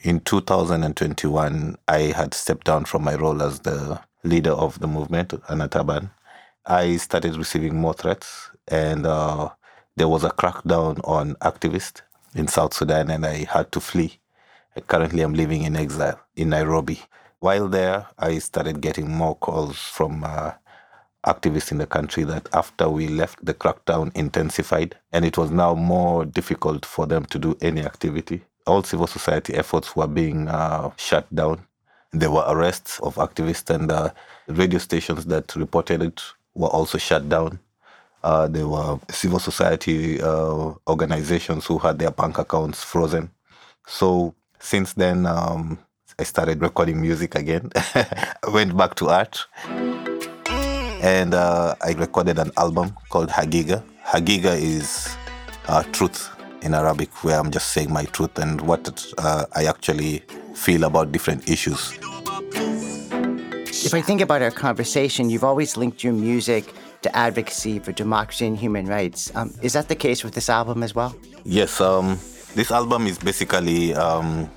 in 0.00 0.20
2021, 0.20 1.76
I 1.88 1.98
had 2.16 2.34
stepped 2.34 2.66
down 2.66 2.84
from 2.84 3.04
my 3.04 3.14
role 3.14 3.42
as 3.42 3.60
the 3.60 4.00
leader 4.24 4.52
of 4.52 4.80
the 4.80 4.86
movement, 4.88 5.30
Anataban. 5.48 6.10
I 6.66 6.96
started 6.96 7.36
receiving 7.36 7.76
more 7.76 7.94
threats, 7.94 8.50
and 8.68 9.06
uh, 9.06 9.50
there 9.96 10.08
was 10.08 10.24
a 10.24 10.30
crackdown 10.30 11.00
on 11.04 11.34
activists 11.36 12.02
in 12.34 12.46
South 12.48 12.74
Sudan, 12.74 13.10
and 13.10 13.24
I 13.24 13.44
had 13.44 13.72
to 13.72 13.80
flee. 13.80 14.18
Currently, 14.86 15.22
I'm 15.22 15.34
living 15.34 15.62
in 15.62 15.76
exile 15.76 16.20
in 16.36 16.50
Nairobi. 16.50 17.00
While 17.40 17.68
there, 17.68 18.06
I 18.18 18.38
started 18.38 18.80
getting 18.80 19.10
more 19.10 19.34
calls 19.36 19.78
from 19.78 20.24
uh, 20.24 20.52
activists 21.28 21.70
in 21.70 21.78
the 21.78 21.86
country 21.86 22.24
that 22.24 22.48
after 22.52 22.88
we 22.88 23.06
left, 23.08 23.44
the 23.44 23.54
crackdown 23.54 24.10
intensified, 24.16 24.96
and 25.12 25.24
it 25.24 25.36
was 25.36 25.50
now 25.50 25.74
more 25.74 26.24
difficult 26.24 26.86
for 26.86 27.06
them 27.06 27.24
to 27.26 27.38
do 27.38 27.56
any 27.60 27.82
activity. 27.82 28.42
All 28.66 28.82
civil 28.82 29.06
society 29.06 29.54
efforts 29.54 29.94
were 29.94 30.06
being 30.06 30.48
uh, 30.48 30.90
shut 30.96 31.32
down. 31.34 31.66
There 32.12 32.30
were 32.30 32.44
arrests 32.48 32.98
of 33.00 33.16
activists, 33.16 33.68
and 33.74 33.92
uh, 33.92 34.10
radio 34.48 34.78
stations 34.78 35.26
that 35.26 35.54
reported 35.54 36.02
it 36.02 36.22
were 36.54 36.68
also 36.68 36.98
shut 36.98 37.28
down. 37.28 37.60
Uh, 38.24 38.48
there 38.48 38.66
were 38.66 38.98
civil 39.10 39.38
society 39.38 40.20
uh, 40.20 40.72
organizations 40.88 41.66
who 41.66 41.78
had 41.78 41.98
their 41.98 42.10
bank 42.10 42.38
accounts 42.38 42.82
frozen. 42.82 43.30
So 43.86 44.34
since 44.58 44.94
then, 44.94 45.26
um, 45.26 45.78
I 46.18 46.24
started 46.24 46.60
recording 46.60 47.00
music 47.00 47.36
again. 47.36 47.70
I 47.76 48.26
went 48.52 48.76
back 48.76 48.96
to 48.96 49.08
art 49.08 49.46
and 51.00 51.34
uh, 51.34 51.74
I 51.82 51.92
recorded 51.92 52.38
an 52.38 52.50
album 52.56 52.94
called 53.08 53.28
Hagiga. 53.28 53.82
Hagiga 54.04 54.56
is 54.60 55.16
uh, 55.68 55.82
truth 55.92 56.30
in 56.62 56.74
Arabic, 56.74 57.12
where 57.24 57.38
I'm 57.38 57.50
just 57.50 57.68
saying 57.72 57.92
my 57.92 58.04
truth 58.04 58.38
and 58.38 58.60
what 58.62 59.06
uh, 59.18 59.46
I 59.54 59.66
actually 59.66 60.24
feel 60.54 60.84
about 60.84 61.12
different 61.12 61.48
issues. 61.48 61.92
If 63.84 63.94
I 63.94 64.02
think 64.02 64.20
about 64.20 64.42
our 64.42 64.50
conversation, 64.50 65.30
you've 65.30 65.44
always 65.44 65.76
linked 65.76 66.02
your 66.02 66.12
music 66.12 66.74
to 67.02 67.16
advocacy 67.16 67.78
for 67.78 67.92
democracy 67.92 68.46
and 68.46 68.56
human 68.56 68.86
rights. 68.86 69.34
Um, 69.36 69.54
is 69.62 69.74
that 69.74 69.88
the 69.88 69.94
case 69.94 70.24
with 70.24 70.34
this 70.34 70.50
album 70.50 70.82
as 70.82 70.94
well? 70.94 71.14
Yes. 71.44 71.80
Um, 71.80 72.18
this 72.54 72.72
album 72.72 73.06
is 73.06 73.18
basically 73.18 73.94
um, 73.94 74.50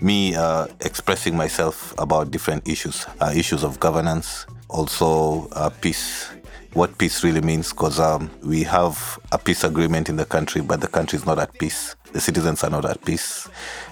me 0.00 0.36
uh, 0.36 0.68
expressing 0.80 1.36
myself 1.36 1.92
about 1.98 2.30
different 2.30 2.68
issues, 2.68 3.04
uh, 3.20 3.32
issues 3.34 3.64
of 3.64 3.80
governance, 3.80 4.46
also 4.72 5.48
uh, 5.52 5.70
peace. 5.70 6.30
What 6.72 6.96
peace 6.96 7.22
really 7.22 7.42
means, 7.42 7.70
because 7.70 8.00
um, 8.00 8.30
we 8.42 8.62
have 8.62 9.18
a 9.30 9.38
peace 9.38 9.62
agreement 9.62 10.08
in 10.08 10.16
the 10.16 10.24
country, 10.24 10.62
but 10.62 10.80
the 10.80 10.88
country 10.88 11.18
is 11.18 11.26
not 11.26 11.38
at 11.38 11.52
peace. 11.58 11.96
The 12.12 12.20
citizens 12.20 12.64
are 12.64 12.70
not 12.70 12.86
at 12.86 13.04
peace. 13.04 13.48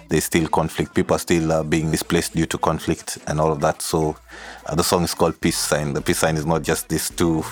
There's 0.08 0.24
still 0.24 0.48
conflict. 0.48 0.94
People 0.94 1.16
are 1.16 1.18
still 1.18 1.52
uh, 1.52 1.62
being 1.62 1.90
displaced 1.90 2.34
due 2.34 2.46
to 2.46 2.58
conflict 2.58 3.18
and 3.26 3.38
all 3.38 3.52
of 3.52 3.60
that. 3.60 3.82
So 3.82 4.16
uh, 4.66 4.74
the 4.74 4.82
song 4.82 5.04
is 5.04 5.14
called 5.14 5.40
Peace 5.40 5.58
Sign. 5.58 5.92
The 5.92 6.00
peace 6.00 6.18
sign 6.18 6.36
is 6.36 6.46
not 6.46 6.62
just 6.62 6.88
these 6.88 7.10
two 7.10 7.42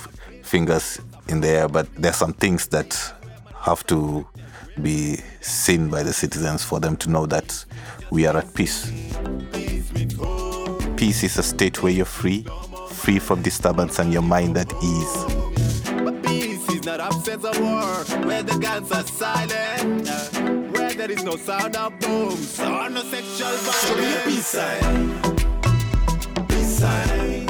fingers 0.42 0.98
in 1.28 1.42
the 1.42 1.48
air, 1.48 1.68
but 1.68 1.94
there 1.94 2.10
are 2.10 2.14
some 2.14 2.32
things 2.32 2.66
that 2.68 2.98
have 3.60 3.86
to 3.88 4.26
be 4.82 5.18
seen 5.42 5.90
by 5.90 6.02
the 6.02 6.12
citizens 6.12 6.64
for 6.64 6.80
them 6.80 6.96
to 6.96 7.10
know 7.10 7.26
that 7.26 7.64
we 8.10 8.26
are 8.26 8.36
at 8.36 8.54
peace. 8.54 8.90
Peace 10.96 11.22
is 11.22 11.36
a 11.38 11.42
state 11.42 11.82
where 11.82 11.92
you're 11.92 12.04
free, 12.06 12.46
free 12.98 13.18
from 13.18 13.42
disturbance 13.42 13.98
and 14.00 14.12
your 14.12 14.22
mind 14.22 14.56
at 14.58 14.70
ease. 14.82 15.24
But 16.04 16.22
peace 16.24 16.68
is 16.68 16.84
not 16.84 17.00
absence 17.00 17.44
of 17.44 17.58
war, 17.60 18.04
where 18.26 18.42
the 18.42 18.58
guns 18.58 18.90
are 18.90 19.06
silent, 19.06 20.08
where 20.72 20.92
there 20.92 21.10
is 21.10 21.22
no 21.22 21.36
sound 21.36 21.76
of 21.76 21.98
booms 22.00 22.58
or 22.60 22.90
no 22.90 23.02
sexual 23.02 23.54
violence. 23.66 24.24
Peace 24.24 24.46
sign. 24.46 25.22
Peace 26.48 26.78
sign. 26.78 27.46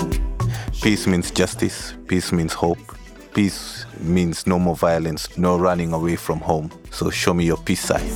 Peace 0.82 1.06
means 1.06 1.30
justice, 1.30 1.94
peace 2.06 2.30
means 2.30 2.52
hope, 2.52 2.78
peace 3.34 3.86
means 4.00 4.46
no 4.46 4.58
more 4.58 4.76
violence, 4.76 5.36
no 5.38 5.58
running 5.58 5.92
away 5.92 6.16
from 6.16 6.40
home. 6.40 6.70
So 6.90 7.10
show 7.10 7.34
me 7.34 7.44
your 7.46 7.56
peace 7.56 7.80
sign. 7.80 8.06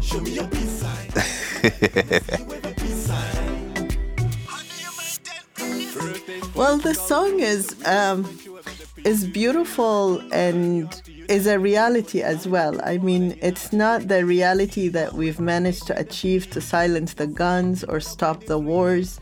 Show 0.00 0.20
me 0.20 0.34
your 0.34 0.46
peace 0.46 0.82
sign. 0.82 2.50
Well, 6.60 6.76
the 6.76 6.92
song 6.92 7.40
is 7.40 7.74
um, 7.86 8.28
is 9.06 9.26
beautiful 9.26 10.20
and 10.30 10.86
is 11.26 11.46
a 11.46 11.58
reality 11.58 12.20
as 12.20 12.46
well. 12.46 12.78
I 12.84 12.98
mean, 12.98 13.38
it's 13.40 13.72
not 13.72 14.08
the 14.08 14.26
reality 14.26 14.88
that 14.88 15.14
we've 15.14 15.40
managed 15.40 15.86
to 15.86 15.98
achieve 15.98 16.50
to 16.50 16.60
silence 16.60 17.14
the 17.14 17.26
guns 17.26 17.82
or 17.82 17.98
stop 17.98 18.44
the 18.44 18.58
wars, 18.58 19.18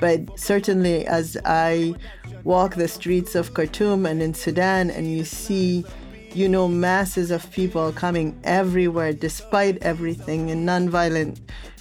but 0.00 0.40
certainly 0.40 1.06
as 1.06 1.36
I 1.44 1.94
walk 2.42 2.76
the 2.76 2.88
streets 2.88 3.34
of 3.34 3.52
Khartoum 3.52 4.06
and 4.06 4.22
in 4.22 4.32
Sudan 4.32 4.88
and 4.88 5.06
you 5.06 5.24
see 5.24 5.84
you 6.32 6.48
know, 6.48 6.68
masses 6.68 7.30
of 7.30 7.52
people 7.52 7.92
coming 7.92 8.40
everywhere 8.44 9.12
despite 9.12 9.76
everything 9.82 10.48
in 10.48 10.64
nonviolent 10.64 11.38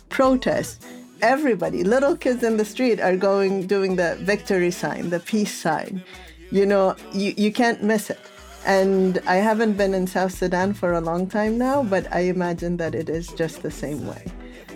protests. 0.10 0.86
Everybody, 1.22 1.84
little 1.84 2.18
kids 2.18 2.42
in 2.42 2.58
the 2.58 2.66
street 2.66 3.00
are 3.00 3.16
going 3.16 3.68
doing 3.68 3.96
the 3.96 4.18
victory 4.22 4.72
sign, 4.72 5.12
the 5.12 5.20
peace 5.20 5.54
sign. 5.54 6.04
You 6.50 6.66
know, 6.66 6.96
you, 7.14 7.34
you 7.38 7.54
can't 7.54 7.84
miss 7.84 8.10
it. 8.10 8.20
And 8.66 9.20
I 9.28 9.36
haven't 9.36 9.74
been 9.74 9.94
in 9.94 10.08
South 10.08 10.34
Sudan 10.34 10.74
for 10.74 10.94
a 10.94 11.02
long 11.02 11.28
time 11.28 11.58
now, 11.58 11.84
but 11.84 12.12
I 12.12 12.22
imagine 12.22 12.78
that 12.78 12.96
it 12.96 13.08
is 13.10 13.28
just 13.34 13.62
the 13.62 13.72
same 13.72 14.08
way. 14.08 14.26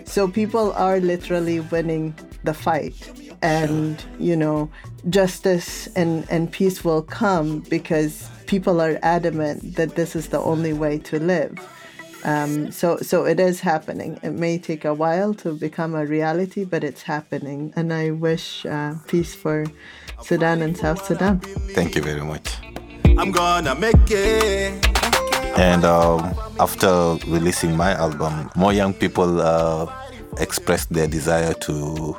So 0.04 0.28
people 0.28 0.72
are 0.72 1.00
literally 1.00 1.60
winning 1.60 2.14
the 2.44 2.54
fight. 2.54 3.10
And, 3.42 4.02
you 4.18 4.36
know, 4.36 4.70
justice 5.10 5.88
and, 5.96 6.26
and 6.30 6.50
peace 6.50 6.84
will 6.84 7.02
come 7.02 7.60
because 7.68 8.28
people 8.46 8.80
are 8.80 8.98
adamant 9.02 9.74
that 9.74 9.96
this 9.96 10.14
is 10.14 10.28
the 10.28 10.40
only 10.40 10.72
way 10.72 10.98
to 11.00 11.18
live. 11.18 11.58
Um, 12.26 12.72
so, 12.72 12.96
so 12.98 13.24
it 13.24 13.38
is 13.38 13.60
happening. 13.60 14.18
It 14.22 14.32
may 14.32 14.58
take 14.58 14.84
a 14.84 14.92
while 14.92 15.32
to 15.34 15.54
become 15.54 15.94
a 15.94 16.04
reality, 16.04 16.64
but 16.64 16.82
it's 16.82 17.02
happening. 17.02 17.72
And 17.76 17.92
I 17.92 18.10
wish 18.10 18.66
uh, 18.66 18.94
peace 19.06 19.32
for 19.32 19.64
Sudan 20.22 20.60
and 20.60 20.76
South 20.76 21.06
Sudan. 21.06 21.38
Thank 21.72 21.94
you 21.94 22.02
very 22.02 22.22
much. 22.22 22.56
I'm 23.16 23.30
gonna 23.30 23.76
make 23.76 24.10
it. 24.10 24.74
And 25.56 25.84
um, 25.84 26.34
after 26.58 27.16
releasing 27.28 27.76
my 27.76 27.92
album, 27.92 28.50
more 28.56 28.72
young 28.72 28.92
people 28.92 29.40
uh, 29.40 29.86
expressed 30.38 30.92
their 30.92 31.06
desire 31.06 31.54
to 31.54 32.16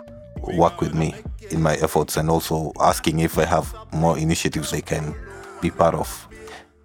work 0.56 0.80
with 0.80 0.96
me 0.96 1.14
in 1.52 1.62
my 1.62 1.76
efforts 1.76 2.16
and 2.16 2.30
also 2.30 2.72
asking 2.80 3.20
if 3.20 3.38
I 3.38 3.46
have 3.46 3.76
more 3.92 4.18
initiatives 4.18 4.72
they 4.72 4.82
can 4.82 5.14
be 5.62 5.70
part 5.70 5.96
of. 5.96 6.28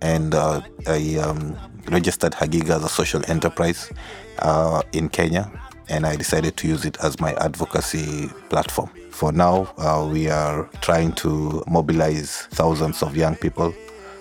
And 0.02 0.34
uh, 0.34 0.60
I 0.88 1.16
um, 1.16 1.56
registered 1.86 2.32
Hagiga 2.32 2.76
as 2.76 2.84
a 2.84 2.88
social 2.88 3.22
enterprise 3.28 3.92
uh, 4.40 4.82
in 4.92 5.08
Kenya, 5.08 5.50
and 5.88 6.04
I 6.04 6.16
decided 6.16 6.56
to 6.58 6.68
use 6.68 6.84
it 6.84 6.98
as 7.04 7.20
my 7.20 7.34
advocacy 7.34 8.28
platform. 8.48 8.90
For 9.10 9.30
now, 9.30 9.72
uh, 9.78 10.08
we 10.10 10.28
are 10.28 10.68
trying 10.80 11.12
to 11.12 11.62
mobilize 11.68 12.48
thousands 12.50 13.02
of 13.02 13.16
young 13.16 13.36
people 13.36 13.72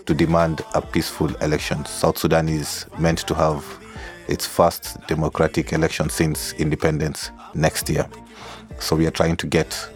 to 0.05 0.13
demand 0.13 0.61
a 0.75 0.81
peaceful 0.81 1.33
election. 1.37 1.83
South 1.85 2.19
Sudan 2.19 2.47
is 2.47 2.85
meant 2.99 3.19
to 3.19 3.33
have 3.33 3.65
its 4.27 4.45
first 4.45 4.97
democratic 5.07 5.73
election 5.73 6.09
since 6.09 6.53
independence 6.53 7.31
next 7.55 7.89
year. 7.89 8.07
So 8.79 8.95
we 8.95 9.07
are 9.07 9.11
trying 9.11 9.37
to 9.37 9.47
get 9.47 9.89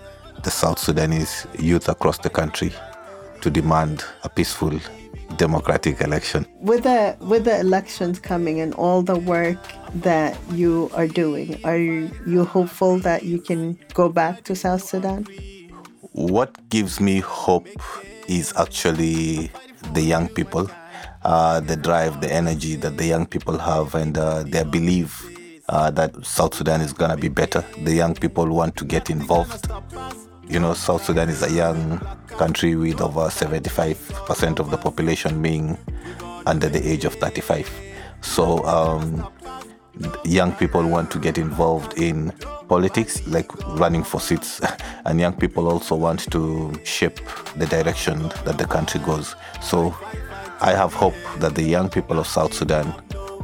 the 0.43 0.50
South 0.52 0.80
Sudanese 0.80 1.45
youth 1.60 1.89
across 1.89 2.17
the 2.17 2.30
country 2.30 2.74
to 3.41 3.50
demand 3.52 4.04
a 4.24 4.30
peaceful 4.30 4.80
democratic 5.38 6.02
election. 6.02 6.46
With 6.62 6.84
the 6.84 7.16
with 7.20 7.46
the 7.46 7.60
elections 7.60 8.20
coming 8.20 8.60
and 8.60 8.74
all 8.76 9.02
the 9.02 9.18
work 9.18 9.58
that 10.02 10.38
you 10.52 10.90
are 10.94 11.08
doing, 11.08 11.60
are 11.64 11.78
you 11.78 12.46
hopeful 12.46 13.00
that 13.00 13.24
you 13.24 13.40
can 13.40 13.78
go 13.94 14.10
back 14.10 14.44
to 14.46 14.56
South 14.56 14.84
Sudan? 14.84 15.28
What 16.14 16.70
gives 16.70 17.00
me 17.00 17.20
hope 17.20 17.68
is 18.28 18.54
actually 18.58 19.52
the 19.94 20.02
young 20.02 20.28
people, 20.30 20.70
uh, 21.24 21.60
the 21.60 21.76
drive, 21.76 22.22
the 22.22 22.32
energy 22.32 22.76
that 22.78 22.98
the 22.98 23.06
young 23.06 23.26
people 23.26 23.58
have, 23.58 23.96
and 23.96 24.18
uh, 24.18 24.44
their 24.44 24.66
belief 24.66 25.24
uh, 25.70 25.92
that 25.92 26.26
South 26.26 26.54
Sudan 26.56 26.82
is 26.82 26.94
gonna 26.94 27.18
be 27.18 27.30
better. 27.30 27.64
The 27.84 27.94
young 27.94 28.16
people 28.16 28.48
want 28.48 28.76
to 28.78 28.86
get 28.86 29.10
involved. 29.10 29.68
You 30.47 30.60
know, 30.60 30.73
South 30.73 31.03
Sudan 31.03 31.29
is 31.29 31.41
a 31.41 31.51
young 31.51 31.99
country 32.38 32.75
with 32.75 33.01
over 33.01 33.21
75% 33.29 34.60
of 34.60 34.69
the 34.69 34.77
population 34.77 35.41
being 35.41 35.77
under 36.45 36.69
the 36.69 36.88
age 36.88 37.03
of 37.05 37.15
35. 37.15 37.69
So, 38.21 38.63
um, 38.65 39.27
young 40.23 40.51
people 40.53 40.88
want 40.88 41.10
to 41.12 41.19
get 41.19 41.38
involved 41.38 41.97
in 41.97 42.31
politics, 42.67 43.25
like 43.27 43.51
running 43.79 44.03
for 44.03 44.19
seats, 44.19 44.62
and 45.05 45.19
young 45.19 45.34
people 45.34 45.67
also 45.67 45.95
want 45.95 46.31
to 46.31 46.73
shape 46.84 47.19
the 47.55 47.65
direction 47.65 48.29
that 48.45 48.58
the 48.58 48.65
country 48.65 48.99
goes. 49.01 49.36
So, 49.62 49.95
I 50.62 50.71
have 50.71 50.93
hope 50.93 51.15
that 51.39 51.55
the 51.55 51.63
young 51.63 51.89
people 51.89 52.19
of 52.19 52.27
South 52.27 52.53
Sudan 52.53 52.93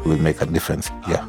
will 0.06 0.18
make 0.20 0.42
a 0.42 0.46
difference. 0.46 0.90
Yeah. 1.08 1.26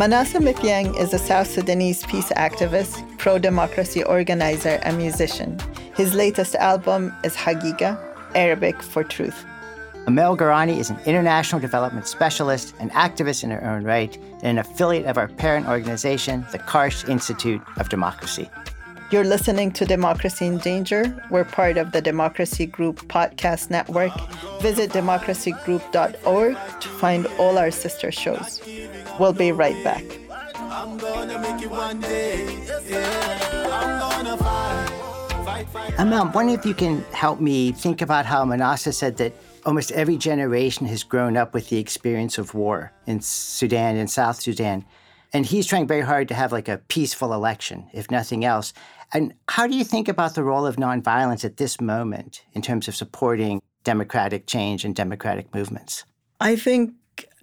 End. 0.00 0.10
Manasseh 0.10 0.38
Mathiang 0.38 0.96
is 0.96 1.12
a 1.12 1.18
South 1.18 1.48
Sudanese 1.48 2.04
peace 2.04 2.30
activist, 2.36 3.02
pro 3.18 3.38
democracy 3.38 4.04
organizer, 4.04 4.78
and 4.82 4.96
musician. 4.96 5.58
His 5.96 6.14
latest 6.14 6.54
album 6.54 7.12
is 7.24 7.34
Hagiga, 7.34 7.98
Arabic 8.36 8.80
for 8.80 9.02
Truth. 9.02 9.44
Amel 10.06 10.36
Gorani 10.36 10.78
is 10.78 10.90
an 10.90 10.98
international 11.04 11.60
development 11.60 12.06
specialist, 12.06 12.74
an 12.78 12.90
activist 12.90 13.42
in 13.42 13.50
her 13.50 13.64
own 13.64 13.82
right, 13.82 14.16
and 14.42 14.44
an 14.44 14.58
affiliate 14.58 15.06
of 15.06 15.18
our 15.18 15.28
parent 15.28 15.66
organization, 15.66 16.46
the 16.52 16.58
Karsh 16.58 17.08
Institute 17.08 17.60
of 17.78 17.88
Democracy. 17.88 18.48
You're 19.10 19.24
listening 19.24 19.72
to 19.72 19.84
Democracy 19.84 20.46
in 20.46 20.58
Danger. 20.58 21.02
We're 21.30 21.44
part 21.44 21.78
of 21.78 21.92
the 21.92 22.02
Democracy 22.02 22.66
Group 22.66 23.00
podcast 23.08 23.70
network. 23.70 24.12
Visit 24.60 24.90
democracygroup.org 24.90 26.56
to 26.80 26.88
find 26.88 27.26
all 27.38 27.58
our 27.58 27.70
sister 27.70 28.12
shows. 28.12 28.60
We'll 29.18 29.32
be 29.32 29.52
right 29.52 29.82
back. 29.82 30.04
I'm 30.58 30.96
gonna 30.96 31.38
make 31.40 31.62
it 31.62 31.70
one 31.70 32.00
day. 32.00 32.46
I'm 33.72 33.98
gonna 33.98 34.36
fight, 34.36 35.44
fight, 35.44 35.68
fight. 35.68 35.94
Amel, 35.98 36.22
I'm 36.22 36.32
wondering 36.32 36.58
if 36.58 36.64
you 36.64 36.74
can 36.74 37.02
help 37.12 37.40
me 37.40 37.72
think 37.72 38.00
about 38.00 38.26
how 38.26 38.44
Manasseh 38.44 38.92
said 38.92 39.16
that 39.16 39.32
almost 39.66 39.90
every 39.92 40.16
generation 40.16 40.86
has 40.86 41.02
grown 41.02 41.36
up 41.36 41.52
with 41.52 41.68
the 41.68 41.78
experience 41.78 42.38
of 42.38 42.54
war 42.54 42.92
in 43.06 43.20
Sudan 43.20 43.96
and 43.96 44.08
South 44.08 44.40
Sudan. 44.40 44.84
And 45.32 45.44
he's 45.44 45.66
trying 45.66 45.86
very 45.86 46.00
hard 46.00 46.28
to 46.28 46.34
have 46.34 46.52
like 46.52 46.68
a 46.68 46.78
peaceful 46.78 47.34
election, 47.34 47.88
if 47.92 48.10
nothing 48.10 48.44
else. 48.44 48.72
And 49.12 49.34
how 49.48 49.66
do 49.66 49.76
you 49.76 49.84
think 49.84 50.08
about 50.08 50.34
the 50.34 50.44
role 50.44 50.64
of 50.66 50.76
nonviolence 50.76 51.44
at 51.44 51.56
this 51.56 51.80
moment 51.80 52.42
in 52.52 52.62
terms 52.62 52.88
of 52.88 52.96
supporting 52.96 53.60
democratic 53.84 54.46
change 54.46 54.84
and 54.84 54.94
democratic 54.94 55.52
movements? 55.54 56.04
I 56.40 56.56
think 56.56 56.94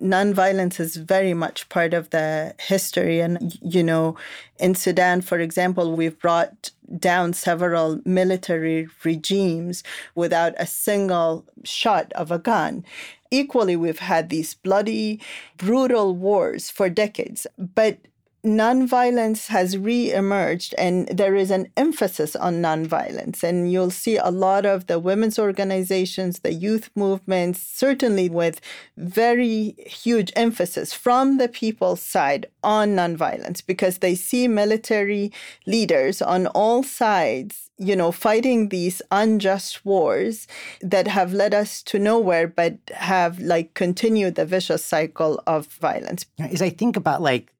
nonviolence 0.01 0.79
is 0.79 0.95
very 0.95 1.33
much 1.33 1.69
part 1.69 1.93
of 1.93 2.09
the 2.09 2.53
history. 2.59 3.19
And, 3.19 3.57
you 3.61 3.83
know, 3.83 4.15
in 4.59 4.75
Sudan, 4.75 5.21
for 5.21 5.39
example, 5.39 5.95
we've 5.95 6.19
brought 6.19 6.71
down 6.99 7.33
several 7.33 8.01
military 8.05 8.87
regimes 9.03 9.83
without 10.13 10.53
a 10.57 10.67
single 10.67 11.45
shot 11.63 12.11
of 12.13 12.31
a 12.31 12.39
gun. 12.39 12.85
Equally, 13.31 13.75
we've 13.75 13.99
had 13.99 14.29
these 14.29 14.53
bloody, 14.53 15.19
brutal 15.57 16.15
wars 16.15 16.69
for 16.69 16.89
decades. 16.89 17.47
But 17.57 17.97
nonviolence 18.45 19.47
has 19.47 19.77
re-emerged 19.77 20.75
and 20.77 21.07
there 21.07 21.35
is 21.35 21.49
an 21.49 21.67
emphasis 21.75 22.35
on 22.35 22.61
nonviolence. 22.61 23.43
And 23.43 23.71
you'll 23.71 23.91
see 23.91 24.17
a 24.17 24.29
lot 24.29 24.65
of 24.65 24.87
the 24.87 24.99
women's 24.99 25.39
organizations 25.39 26.39
the 26.39 26.53
youth 26.53 26.89
movements 26.95 27.61
certainly 27.61 28.29
with 28.29 28.61
very 28.95 29.75
huge 29.87 30.31
emphasis 30.35 30.93
from 30.93 31.37
the 31.37 31.47
people's 31.47 32.01
side 32.01 32.45
on 32.63 32.89
nonviolence 32.89 33.65
because 33.65 33.97
they 33.97 34.15
see 34.15 34.47
military 34.47 35.31
leaders 35.65 36.21
on 36.21 36.47
all 36.47 36.83
sides 36.83 37.71
you 37.77 37.95
know 37.95 38.11
fighting 38.11 38.69
these 38.69 39.01
unjust 39.11 39.85
wars 39.85 40.47
that 40.81 41.07
have 41.07 41.33
led 41.33 41.53
us 41.53 41.83
to 41.83 41.99
nowhere 41.99 42.47
but 42.47 42.77
have 42.93 43.39
like 43.39 43.73
continued 43.73 44.35
the 44.35 44.45
vicious 44.45 44.83
cycle 44.83 45.41
of 45.45 45.67
violence. 45.67 46.25
As 46.39 46.61
I 46.61 46.69
think 46.69 46.95
about 46.95 47.21
like 47.21 47.51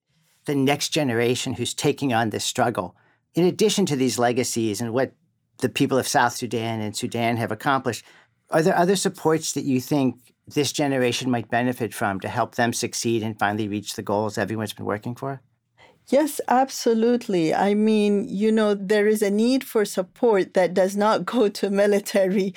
the 0.45 0.55
next 0.55 0.89
generation 0.89 1.53
who's 1.53 1.73
taking 1.73 2.13
on 2.13 2.29
this 2.29 2.45
struggle, 2.45 2.95
in 3.33 3.45
addition 3.45 3.85
to 3.87 3.95
these 3.95 4.17
legacies 4.19 4.81
and 4.81 4.93
what 4.93 5.13
the 5.59 5.69
people 5.69 5.97
of 5.97 6.07
South 6.07 6.33
Sudan 6.33 6.81
and 6.81 6.95
Sudan 6.95 7.37
have 7.37 7.51
accomplished, 7.51 8.05
are 8.49 8.61
there 8.61 8.77
other 8.77 8.95
supports 8.95 9.53
that 9.53 9.65
you 9.65 9.81
think 9.81 10.33
this 10.47 10.71
generation 10.71 11.31
might 11.31 11.49
benefit 11.49 11.93
from 11.93 12.19
to 12.19 12.27
help 12.27 12.55
them 12.55 12.73
succeed 12.73 13.23
and 13.23 13.39
finally 13.39 13.67
reach 13.67 13.95
the 13.95 14.03
goals 14.03 14.37
everyone's 14.37 14.73
been 14.73 14.85
working 14.85 15.15
for? 15.15 15.41
Yes, 16.07 16.39
absolutely. 16.47 17.51
I 17.51 17.73
mean, 17.73 18.27
you 18.29 18.51
know, 18.51 18.75
there 18.75 19.07
is 19.07 19.23
a 19.23 19.31
need 19.31 19.63
for 19.63 19.85
support 19.85 20.53
that 20.53 20.75
does 20.75 20.95
not 20.95 21.25
go 21.25 21.49
to 21.49 21.69
military 21.71 22.53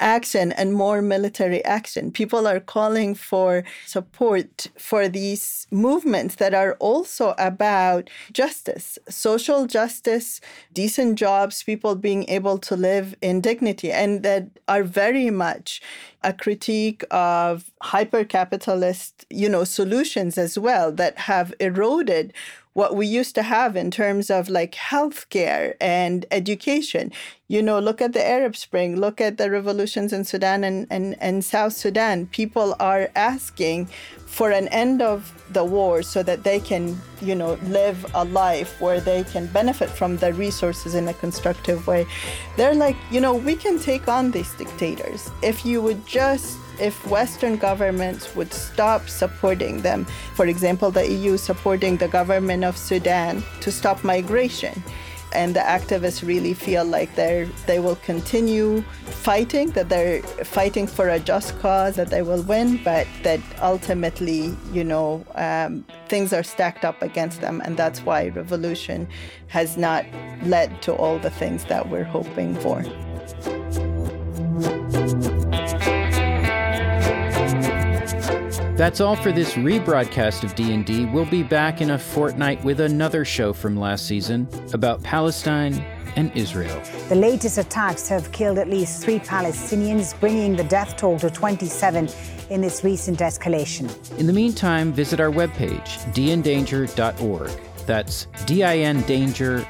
action 0.00 0.50
and 0.50 0.74
more 0.74 1.00
military 1.00 1.64
action. 1.64 2.10
People 2.10 2.48
are 2.48 2.58
calling 2.58 3.14
for 3.14 3.62
support 3.86 4.66
for 4.76 5.06
these 5.08 5.68
movements 5.70 6.34
that 6.36 6.54
are 6.54 6.74
also 6.80 7.36
about 7.38 8.10
justice, 8.32 8.98
social 9.08 9.66
justice, 9.66 10.40
decent 10.72 11.16
jobs, 11.20 11.62
people 11.62 11.94
being 11.94 12.28
able 12.28 12.58
to 12.58 12.74
live 12.74 13.14
in 13.22 13.40
dignity, 13.40 13.92
and 13.92 14.24
that 14.24 14.48
are 14.66 14.82
very 14.82 15.30
much 15.30 15.80
a 16.24 16.32
critique 16.32 17.04
of 17.12 17.70
hyper 17.80 18.24
capitalist, 18.24 19.24
you 19.30 19.48
know, 19.48 19.62
solutions 19.62 20.36
as 20.36 20.58
well 20.58 20.90
that 20.90 21.16
have 21.16 21.54
eroded 21.60 22.32
what 22.78 22.94
we 22.94 23.08
used 23.08 23.34
to 23.34 23.42
have 23.42 23.74
in 23.74 23.90
terms 23.90 24.30
of 24.30 24.48
like 24.48 24.72
healthcare 24.90 25.74
and 25.80 26.24
education. 26.30 27.10
You 27.48 27.60
know, 27.60 27.80
look 27.80 28.00
at 28.00 28.12
the 28.12 28.24
Arab 28.24 28.54
Spring, 28.54 28.94
look 28.94 29.20
at 29.20 29.36
the 29.36 29.50
revolutions 29.50 30.12
in 30.12 30.22
Sudan 30.24 30.62
and, 30.62 30.86
and, 30.88 31.16
and 31.20 31.44
South 31.44 31.72
Sudan. 31.72 32.26
People 32.26 32.76
are 32.78 33.10
asking 33.16 33.88
for 34.26 34.52
an 34.52 34.68
end 34.68 35.02
of 35.02 35.18
the 35.50 35.64
war 35.64 36.02
so 36.02 36.22
that 36.22 36.44
they 36.44 36.60
can, 36.60 36.96
you 37.20 37.34
know, 37.34 37.54
live 37.64 38.06
a 38.14 38.24
life 38.26 38.80
where 38.80 39.00
they 39.00 39.24
can 39.24 39.46
benefit 39.46 39.90
from 39.90 40.16
the 40.18 40.32
resources 40.34 40.94
in 40.94 41.08
a 41.08 41.14
constructive 41.14 41.84
way. 41.88 42.06
They're 42.56 42.76
like, 42.76 42.96
you 43.10 43.20
know, 43.20 43.34
we 43.34 43.56
can 43.56 43.80
take 43.80 44.06
on 44.06 44.30
these 44.30 44.54
dictators 44.54 45.30
if 45.42 45.66
you 45.66 45.82
would 45.82 46.06
just 46.06 46.56
if 46.80 47.06
Western 47.06 47.56
governments 47.56 48.34
would 48.34 48.52
stop 48.52 49.08
supporting 49.08 49.82
them. 49.82 50.04
For 50.34 50.46
example, 50.46 50.90
the 50.90 51.08
EU 51.10 51.36
supporting 51.36 51.96
the 51.96 52.08
government 52.08 52.64
of 52.64 52.76
Sudan 52.76 53.42
to 53.60 53.70
stop 53.70 54.04
migration. 54.04 54.82
And 55.32 55.54
the 55.54 55.60
activists 55.60 56.26
really 56.26 56.54
feel 56.54 56.86
like 56.86 57.14
they're 57.14 57.44
they 57.66 57.80
will 57.80 57.96
continue 57.96 58.80
fighting, 59.04 59.68
that 59.72 59.90
they're 59.90 60.22
fighting 60.22 60.86
for 60.86 61.10
a 61.10 61.18
just 61.18 61.58
cause, 61.60 61.96
that 61.96 62.08
they 62.08 62.22
will 62.22 62.42
win, 62.42 62.80
but 62.82 63.06
that 63.24 63.40
ultimately, 63.60 64.56
you 64.72 64.84
know, 64.84 65.26
um, 65.34 65.84
things 66.08 66.32
are 66.32 66.42
stacked 66.42 66.82
up 66.82 67.02
against 67.02 67.42
them, 67.42 67.60
and 67.62 67.76
that's 67.76 68.00
why 68.00 68.28
revolution 68.28 69.06
has 69.48 69.76
not 69.76 70.06
led 70.44 70.80
to 70.80 70.94
all 70.94 71.18
the 71.18 71.30
things 71.30 71.64
that 71.66 71.90
we're 71.90 72.04
hoping 72.04 72.54
for. 72.56 72.82
That's 78.78 79.00
all 79.00 79.16
for 79.16 79.32
this 79.32 79.54
rebroadcast 79.54 80.44
of 80.44 80.54
D&D. 80.54 81.06
We'll 81.06 81.24
be 81.24 81.42
back 81.42 81.80
in 81.80 81.90
a 81.90 81.98
fortnight 81.98 82.62
with 82.62 82.78
another 82.78 83.24
show 83.24 83.52
from 83.52 83.76
last 83.76 84.06
season 84.06 84.46
about 84.72 85.02
Palestine 85.02 85.84
and 86.14 86.30
Israel. 86.36 86.80
The 87.08 87.16
latest 87.16 87.58
attacks 87.58 88.06
have 88.06 88.30
killed 88.30 88.56
at 88.56 88.68
least 88.68 89.02
3 89.02 89.18
Palestinians, 89.18 90.14
bringing 90.20 90.54
the 90.54 90.62
death 90.62 90.96
toll 90.96 91.18
to 91.18 91.28
27 91.28 92.08
in 92.50 92.60
this 92.60 92.84
recent 92.84 93.18
escalation. 93.18 93.90
In 94.16 94.28
the 94.28 94.32
meantime, 94.32 94.92
visit 94.92 95.18
our 95.18 95.32
webpage, 95.32 95.98
dindanger.org. 96.14 97.50
That's 97.84 98.26
dindanger.org. 98.46 99.66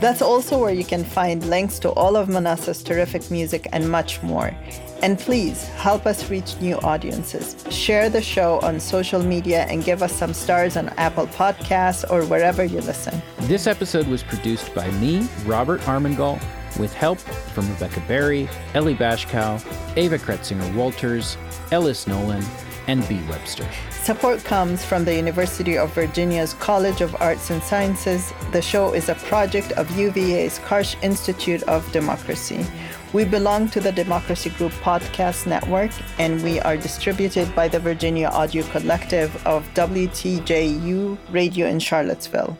That's 0.00 0.22
also 0.22 0.58
where 0.58 0.72
you 0.72 0.84
can 0.84 1.04
find 1.04 1.44
links 1.50 1.78
to 1.80 1.90
all 1.90 2.16
of 2.16 2.30
Manasseh's 2.30 2.82
terrific 2.82 3.30
music 3.30 3.66
and 3.70 3.90
much 3.90 4.22
more. 4.22 4.56
And 5.02 5.18
please 5.18 5.64
help 5.68 6.06
us 6.06 6.30
reach 6.30 6.60
new 6.60 6.76
audiences. 6.78 7.56
Share 7.70 8.08
the 8.08 8.22
show 8.22 8.60
on 8.60 8.78
social 8.78 9.20
media 9.20 9.66
and 9.68 9.84
give 9.84 10.00
us 10.00 10.12
some 10.12 10.32
stars 10.32 10.76
on 10.76 10.90
Apple 10.90 11.26
Podcasts 11.26 12.08
or 12.08 12.24
wherever 12.24 12.64
you 12.64 12.80
listen. 12.82 13.20
This 13.40 13.66
episode 13.66 14.06
was 14.06 14.22
produced 14.22 14.72
by 14.76 14.88
me, 14.92 15.28
Robert 15.44 15.80
Armengol, 15.82 16.40
with 16.78 16.94
help 16.94 17.18
from 17.18 17.68
Rebecca 17.68 18.00
Berry, 18.06 18.48
Ellie 18.74 18.94
Bashkow, 18.94 19.60
Ava 19.96 20.18
Kretzinger 20.18 20.72
Walters, 20.76 21.36
Ellis 21.72 22.06
Nolan, 22.06 22.44
and 22.86 23.06
B. 23.08 23.20
Webster. 23.28 23.68
Support 23.90 24.42
comes 24.44 24.84
from 24.84 25.04
the 25.04 25.14
University 25.14 25.78
of 25.78 25.92
Virginia's 25.94 26.54
College 26.54 27.00
of 27.00 27.14
Arts 27.20 27.50
and 27.50 27.62
Sciences. 27.62 28.32
The 28.50 28.62
show 28.62 28.92
is 28.94 29.08
a 29.08 29.14
project 29.14 29.72
of 29.72 29.88
UVA's 29.96 30.58
Karsh 30.60 30.96
Institute 31.02 31.62
of 31.64 31.90
Democracy. 31.92 32.66
We 33.12 33.26
belong 33.26 33.68
to 33.70 33.80
the 33.80 33.92
Democracy 33.92 34.48
Group 34.48 34.72
Podcast 34.80 35.46
Network, 35.46 35.90
and 36.18 36.42
we 36.42 36.60
are 36.60 36.78
distributed 36.78 37.54
by 37.54 37.68
the 37.68 37.78
Virginia 37.78 38.28
Audio 38.28 38.62
Collective 38.68 39.30
of 39.46 39.68
WTJU 39.74 41.18
Radio 41.30 41.66
in 41.66 41.78
Charlottesville. 41.78 42.56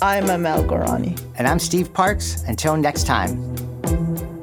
I'm 0.00 0.30
Amel 0.30 0.62
Gorani. 0.62 1.20
And 1.36 1.48
I'm 1.48 1.58
Steve 1.58 1.92
Parks. 1.92 2.44
Until 2.44 2.76
next 2.76 3.08
time. 3.08 4.37